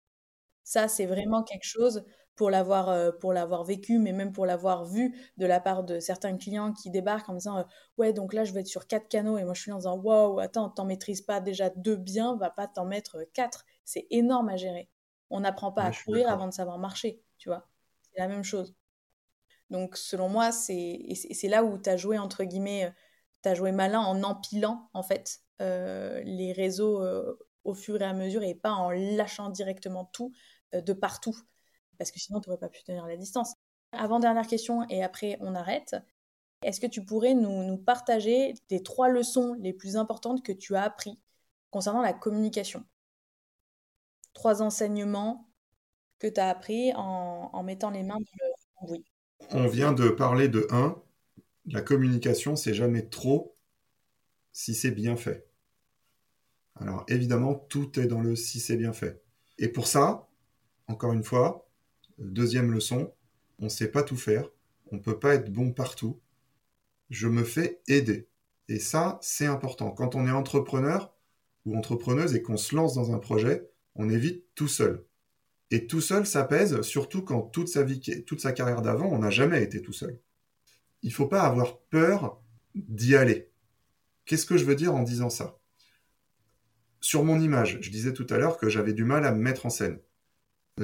[0.64, 2.02] Ça, c'est vraiment quelque chose
[2.38, 6.00] pour l'avoir euh, pour l'avoir vécu, mais même pour l'avoir vu de la part de
[6.00, 7.64] certains clients qui débarquent en me disant euh,
[7.98, 9.98] ouais donc là je vais être sur quatre canaux et moi je suis en disant
[9.98, 14.48] waouh attends t'en maîtrises pas déjà deux bien, va pas t'en mettre quatre, c'est énorme
[14.48, 14.88] à gérer.
[15.28, 17.68] On n'apprend pas à courir avant de savoir marcher, tu vois.
[18.00, 18.74] C'est la même chose.
[19.70, 21.04] Donc, selon moi, c'est
[21.44, 22.90] là où tu as joué, entre guillemets, euh,
[23.42, 28.04] tu as joué malin en empilant, en fait, euh, les réseaux euh, au fur et
[28.04, 30.32] à mesure et pas en lâchant directement tout
[30.72, 31.36] de partout.
[31.98, 33.54] Parce que sinon, tu n'aurais pas pu tenir la distance.
[33.92, 35.96] Avant-dernière question, et après, on arrête.
[36.62, 40.82] Est-ce que tu pourrais nous, partager les trois leçons les plus importantes que tu as
[40.82, 41.18] appris
[41.70, 42.84] concernant la communication?
[44.32, 45.48] Trois enseignements
[46.18, 49.04] que tu as appris en, mettant les mains dans le cambouis
[49.50, 51.00] On vient de parler de un.
[51.66, 53.56] La communication, c'est jamais trop
[54.52, 55.46] si c'est bien fait.
[56.80, 59.22] Alors évidemment, tout est dans le si c'est bien fait.
[59.58, 60.28] Et pour ça,
[60.86, 61.67] encore une fois,
[62.18, 63.12] deuxième leçon,
[63.58, 64.48] on ne sait pas tout faire,
[64.90, 66.20] on ne peut pas être bon partout.
[67.10, 68.28] Je me fais aider.
[68.68, 69.90] Et ça, c'est important.
[69.90, 71.14] Quand on est entrepreneur
[71.64, 75.04] ou entrepreneuse et qu'on se lance dans un projet, on est vite tout seul.
[75.70, 79.18] Et tout seul, ça pèse, surtout quand toute sa vie, toute sa carrière d'avant, on
[79.18, 80.18] n'a jamais été tout seul.
[81.02, 82.40] Il faut pas avoir peur
[82.74, 83.50] d'y aller.
[84.24, 85.58] Qu'est-ce que je veux dire en disant ça?
[87.00, 89.66] Sur mon image, je disais tout à l'heure que j'avais du mal à me mettre
[89.66, 89.98] en scène.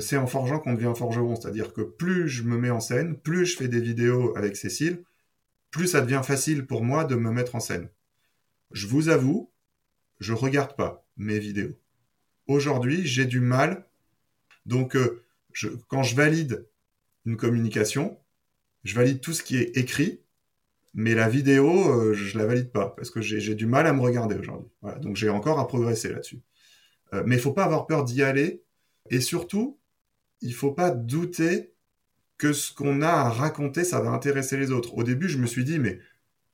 [0.00, 3.46] C'est en forgeant qu'on devient forgeron, c'est-à-dire que plus je me mets en scène, plus
[3.46, 5.02] je fais des vidéos avec Cécile,
[5.70, 7.88] plus ça devient facile pour moi de me mettre en scène.
[8.70, 9.50] Je vous avoue,
[10.20, 11.78] je regarde pas mes vidéos.
[12.46, 13.86] Aujourd'hui, j'ai du mal.
[14.66, 15.22] Donc, euh,
[15.88, 16.66] quand je valide
[17.24, 18.18] une communication,
[18.84, 20.20] je valide tout ce qui est écrit,
[20.94, 23.92] mais la vidéo, je euh, je la valide pas parce que j'ai du mal à
[23.92, 24.68] me regarder aujourd'hui.
[25.00, 26.40] donc j'ai encore à progresser là-dessus.
[27.12, 28.62] Euh, mais il faut pas avoir peur d'y aller
[29.10, 29.78] et surtout,
[30.40, 31.74] il faut pas douter
[32.38, 34.94] que ce qu'on a à raconter, ça va intéresser les autres.
[34.94, 36.00] Au début, je me suis dit, mais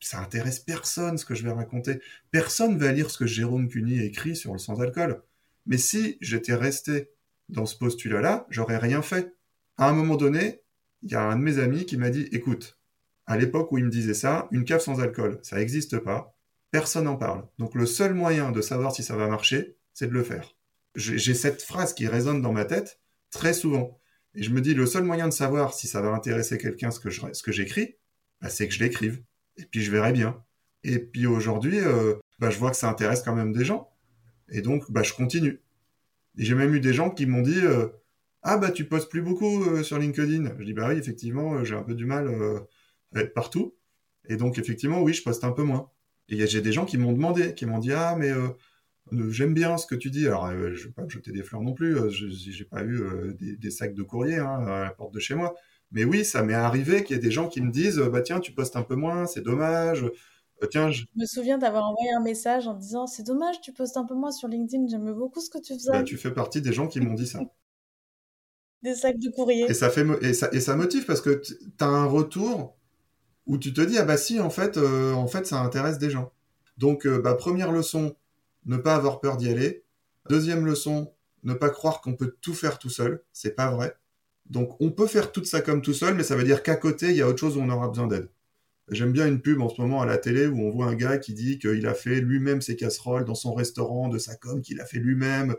[0.01, 2.01] ça intéresse personne ce que je vais raconter.
[2.31, 5.23] Personne va lire ce que Jérôme Cuny écrit sur le sans-alcool
[5.67, 7.11] Mais si j'étais resté
[7.49, 9.35] dans ce postulat-là, j'aurais rien fait.
[9.77, 10.63] À un moment donné,
[11.03, 12.79] il y a un de mes amis qui m'a dit, écoute,
[13.27, 16.37] à l'époque où il me disait ça, une cave sans alcool, ça n'existe pas,
[16.71, 17.47] personne n'en parle.
[17.59, 20.55] Donc le seul moyen de savoir si ça va marcher, c'est de le faire.
[20.97, 23.01] J'ai cette phrase qui résonne dans ma tête
[23.31, 24.01] très souvent.
[24.35, 27.01] Et je me dis, le seul moyen de savoir si ça va intéresser quelqu'un ce
[27.01, 27.97] que j'écris,
[28.41, 29.23] bah, c'est que je l'écrive.
[29.57, 30.43] Et puis je verrai bien.
[30.85, 33.91] Et puis aujourd'hui, euh, bah, je vois que ça intéresse quand même des gens.
[34.49, 35.61] Et donc, bah, je continue.
[36.39, 37.89] Et j'ai même eu des gens qui m'ont dit, euh,
[38.43, 40.55] ah bah tu postes plus beaucoup euh, sur LinkedIn.
[40.59, 42.29] Je dis, bah oui, effectivement, j'ai un peu du mal
[43.15, 43.77] à être partout.
[44.29, 45.91] Et donc, effectivement, oui, je poste un peu moins.
[46.29, 48.33] Et j'ai des gens qui m'ont demandé, qui m'ont dit, ah mais
[49.31, 50.27] j'aime bien ce que tu dis.
[50.27, 52.11] Alors, je je vais pas jeter des fleurs non plus.
[52.11, 55.55] Je n'ai pas eu des, sacs de courrier hein, à la porte de chez moi.
[55.93, 58.41] Mais oui, ça m'est arrivé qu'il y ait des gens qui me disent bah tiens,
[58.41, 60.05] tu postes un peu moins, c'est dommage.
[60.63, 61.05] Euh, tiens, je...
[61.17, 64.31] me souviens d'avoir envoyé un message en disant c'est dommage, tu postes un peu moins
[64.31, 65.93] sur LinkedIn, j'aime beaucoup ce que tu faisais.
[65.93, 67.41] Bah, tu fais partie des gens qui m'ont dit ça.
[68.83, 69.71] des sacs de courrier.
[69.71, 72.77] Et ça, fait, et ça, et ça motive parce que tu as un retour
[73.47, 76.11] où tu te dis ah bah si, en fait, euh, en fait ça intéresse des
[76.11, 76.33] gens.
[76.77, 78.15] Donc, euh, bah, première leçon,
[78.67, 79.85] ne pas avoir peur d'y aller.
[80.29, 81.13] Deuxième leçon,
[81.45, 83.23] ne pas croire qu'on peut tout faire tout seul.
[83.33, 83.97] C'est pas vrai.
[84.49, 87.11] Donc on peut faire tout ça comme tout seul, mais ça veut dire qu'à côté,
[87.11, 88.29] il y a autre chose où on aura besoin d'aide.
[88.91, 91.19] J'aime bien une pub en ce moment à la télé où on voit un gars
[91.19, 94.81] qui dit qu'il a fait lui-même ses casseroles dans son restaurant, de sa com, qu'il
[94.81, 95.55] a fait lui-même.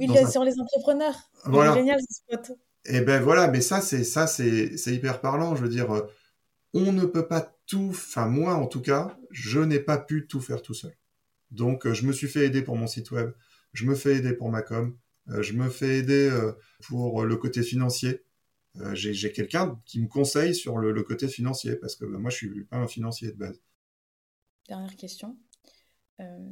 [0.00, 1.30] Il est sur les entrepreneurs.
[1.44, 1.74] Voilà.
[1.74, 2.56] génial ce spot.
[2.86, 5.54] Et eh ben voilà, mais ça c'est ça c'est hyper parlant.
[5.56, 6.02] Je veux dire, euh,
[6.72, 7.88] on ne peut pas tout.
[7.90, 10.92] Enfin moi en tout cas, je n'ai pas pu tout faire tout seul.
[11.50, 13.32] Donc euh, je me suis fait aider pour mon site web,
[13.72, 17.36] je me fais aider pour ma com, euh, je me fais aider euh, pour le
[17.36, 18.22] côté financier.
[18.92, 22.64] J'ai quelqu'un qui me conseille sur le, côté financier parce que bah, moi je suis
[22.64, 23.58] pas un financier de base.
[24.68, 25.38] Dernière question.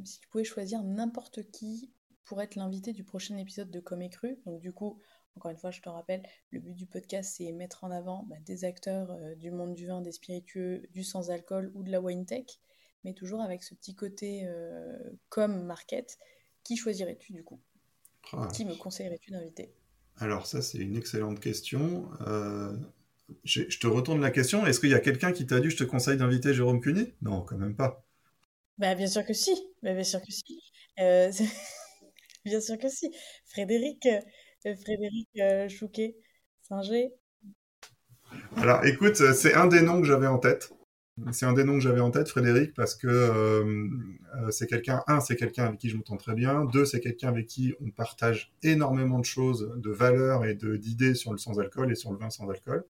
[0.03, 1.91] si tu pouvais choisir n'importe qui
[2.23, 4.99] pour être l'invité du prochain épisode de Comme Cru, donc du coup,
[5.35, 8.37] encore une fois, je te rappelle, le but du podcast, c'est mettre en avant bah,
[8.43, 12.47] des acteurs du monde du vin, des spiritueux, du sans-alcool ou de la wine tech,
[13.05, 14.45] mais toujours avec ce petit côté
[15.29, 16.17] comme market.
[16.63, 17.61] Qui choisirais-tu du coup?
[18.33, 18.49] Ah.
[18.53, 19.71] Qui me conseillerais-tu d'inviter?
[20.17, 22.09] Alors ça, c'est une excellente question.
[22.27, 22.75] Euh,
[23.43, 24.65] je te retourne la question.
[24.65, 27.13] Est-ce qu'il y a quelqu'un qui t'a dit je te conseille d'inviter Jérôme Cuny?
[27.21, 28.03] Non, quand même pas.
[28.79, 29.51] Bah, bien sûr que si.
[29.83, 30.63] Bah, bien sûr que si.
[30.99, 31.31] Euh,
[32.45, 33.11] bien sûr que si.
[33.45, 35.29] Frédéric, euh, Frédéric
[35.69, 36.15] Chouquet,
[36.63, 37.13] Singer.
[38.57, 40.71] Alors écoute, c'est un des noms que j'avais en tête.
[41.31, 43.87] C'est un des noms que j'avais en tête, Frédéric, parce que euh,
[44.35, 47.29] euh, c'est quelqu'un, un, c'est quelqu'un avec qui je m'entends très bien, deux, c'est quelqu'un
[47.29, 51.95] avec qui on partage énormément de choses, de valeurs et d'idées sur le sans-alcool et
[51.95, 52.83] sur le vin sans alcool.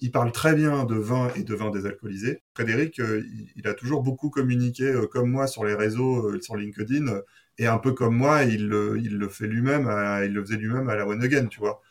[0.00, 2.42] Il parle très bien de vin et de vin désalcoolisé.
[2.54, 3.24] Frédéric, euh,
[3.56, 7.22] il, a toujours beaucoup communiqué, comme moi, sur les réseaux, sur LinkedIn,
[7.58, 9.90] et un peu comme moi, il, le fait lui-même,
[10.24, 11.82] il le faisait lui-même à la One Again, tu vois.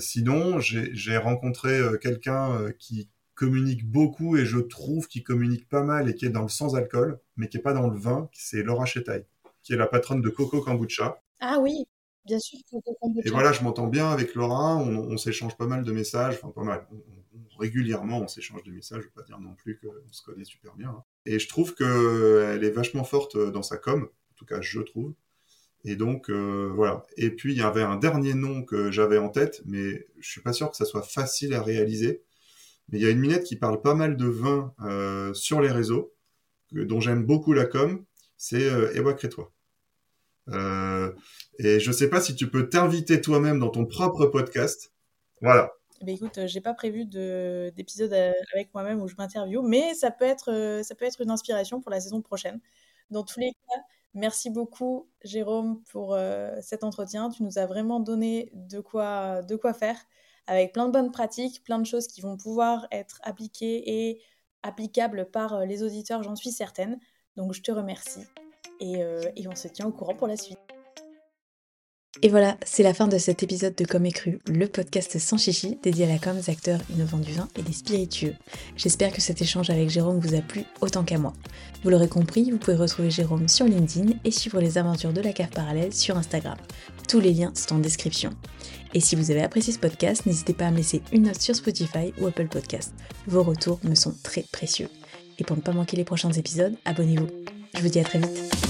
[0.00, 3.08] sinon, j'ai rencontré quelqu'un qui
[3.38, 7.20] communique beaucoup et je trouve qu'il communique pas mal et qui est dans le sans-alcool,
[7.36, 9.24] mais qui est pas dans le vin, c'est Laura Chetaille,
[9.62, 11.22] qui est la patronne de Coco Kombucha.
[11.38, 11.86] Ah oui,
[12.26, 13.28] bien sûr, Coco Kombucha.
[13.28, 16.64] Et voilà, je m'entends bien avec Laura, on, s'échange pas mal de messages, enfin pas
[16.64, 16.88] mal,
[17.60, 20.74] régulièrement on s'échange des messages, je veux pas dire non plus qu'on se connaît super
[20.74, 20.88] bien.
[20.88, 21.04] Hein.
[21.24, 25.14] Et je trouve qu'elle est vachement forte dans sa com, en tout cas je trouve.
[25.84, 27.04] Et donc euh, voilà.
[27.16, 30.40] Et puis il y avait un dernier nom que j'avais en tête, mais je suis
[30.40, 32.24] pas sûr que ça soit facile à réaliser.
[32.88, 35.70] Mais il y a une minette qui parle pas mal de vin euh, sur les
[35.70, 36.14] réseaux,
[36.72, 38.04] dont j'aime beaucoup la com,
[38.36, 39.52] c'est euh, Ewa Crétois.
[40.48, 41.12] Euh,
[41.58, 44.92] et je sais pas si tu peux t'inviter toi-même dans ton propre podcast.
[45.42, 45.72] Voilà.
[46.00, 48.12] Ben écoute, j'ai pas prévu d'épisode
[48.54, 51.90] avec moi-même où je m'interviewe, mais ça peut, être, ça peut être une inspiration pour
[51.90, 52.60] la saison prochaine.
[53.10, 53.80] Dans tous les cas,
[54.14, 56.16] merci beaucoup Jérôme pour
[56.62, 57.30] cet entretien.
[57.30, 59.96] Tu nous as vraiment donné de quoi, de quoi faire
[60.48, 64.22] avec plein de bonnes pratiques, plein de choses qui vont pouvoir être appliquées et
[64.62, 66.98] applicables par euh, les auditeurs, j'en suis certaine.
[67.36, 68.24] Donc je te remercie
[68.80, 70.58] et, euh, et on se tient au courant pour la suite.
[72.20, 75.78] Et voilà, c'est la fin de cet épisode de Comme Écru, le podcast sans chichi
[75.84, 78.34] dédié à la com des acteurs innovants du vin et des spiritueux.
[78.76, 81.32] J'espère que cet échange avec Jérôme vous a plu autant qu'à moi.
[81.84, 85.32] Vous l'aurez compris, vous pouvez retrouver Jérôme sur LinkedIn et suivre les aventures de la
[85.32, 86.56] cave parallèle sur Instagram.
[87.08, 88.30] Tous les liens sont en description.
[88.92, 91.56] Et si vous avez apprécié ce podcast, n'hésitez pas à me laisser une note sur
[91.56, 92.92] Spotify ou Apple Podcast.
[93.26, 94.90] Vos retours me sont très précieux.
[95.38, 97.28] Et pour ne pas manquer les prochains épisodes, abonnez-vous.
[97.74, 98.67] Je vous dis à très vite.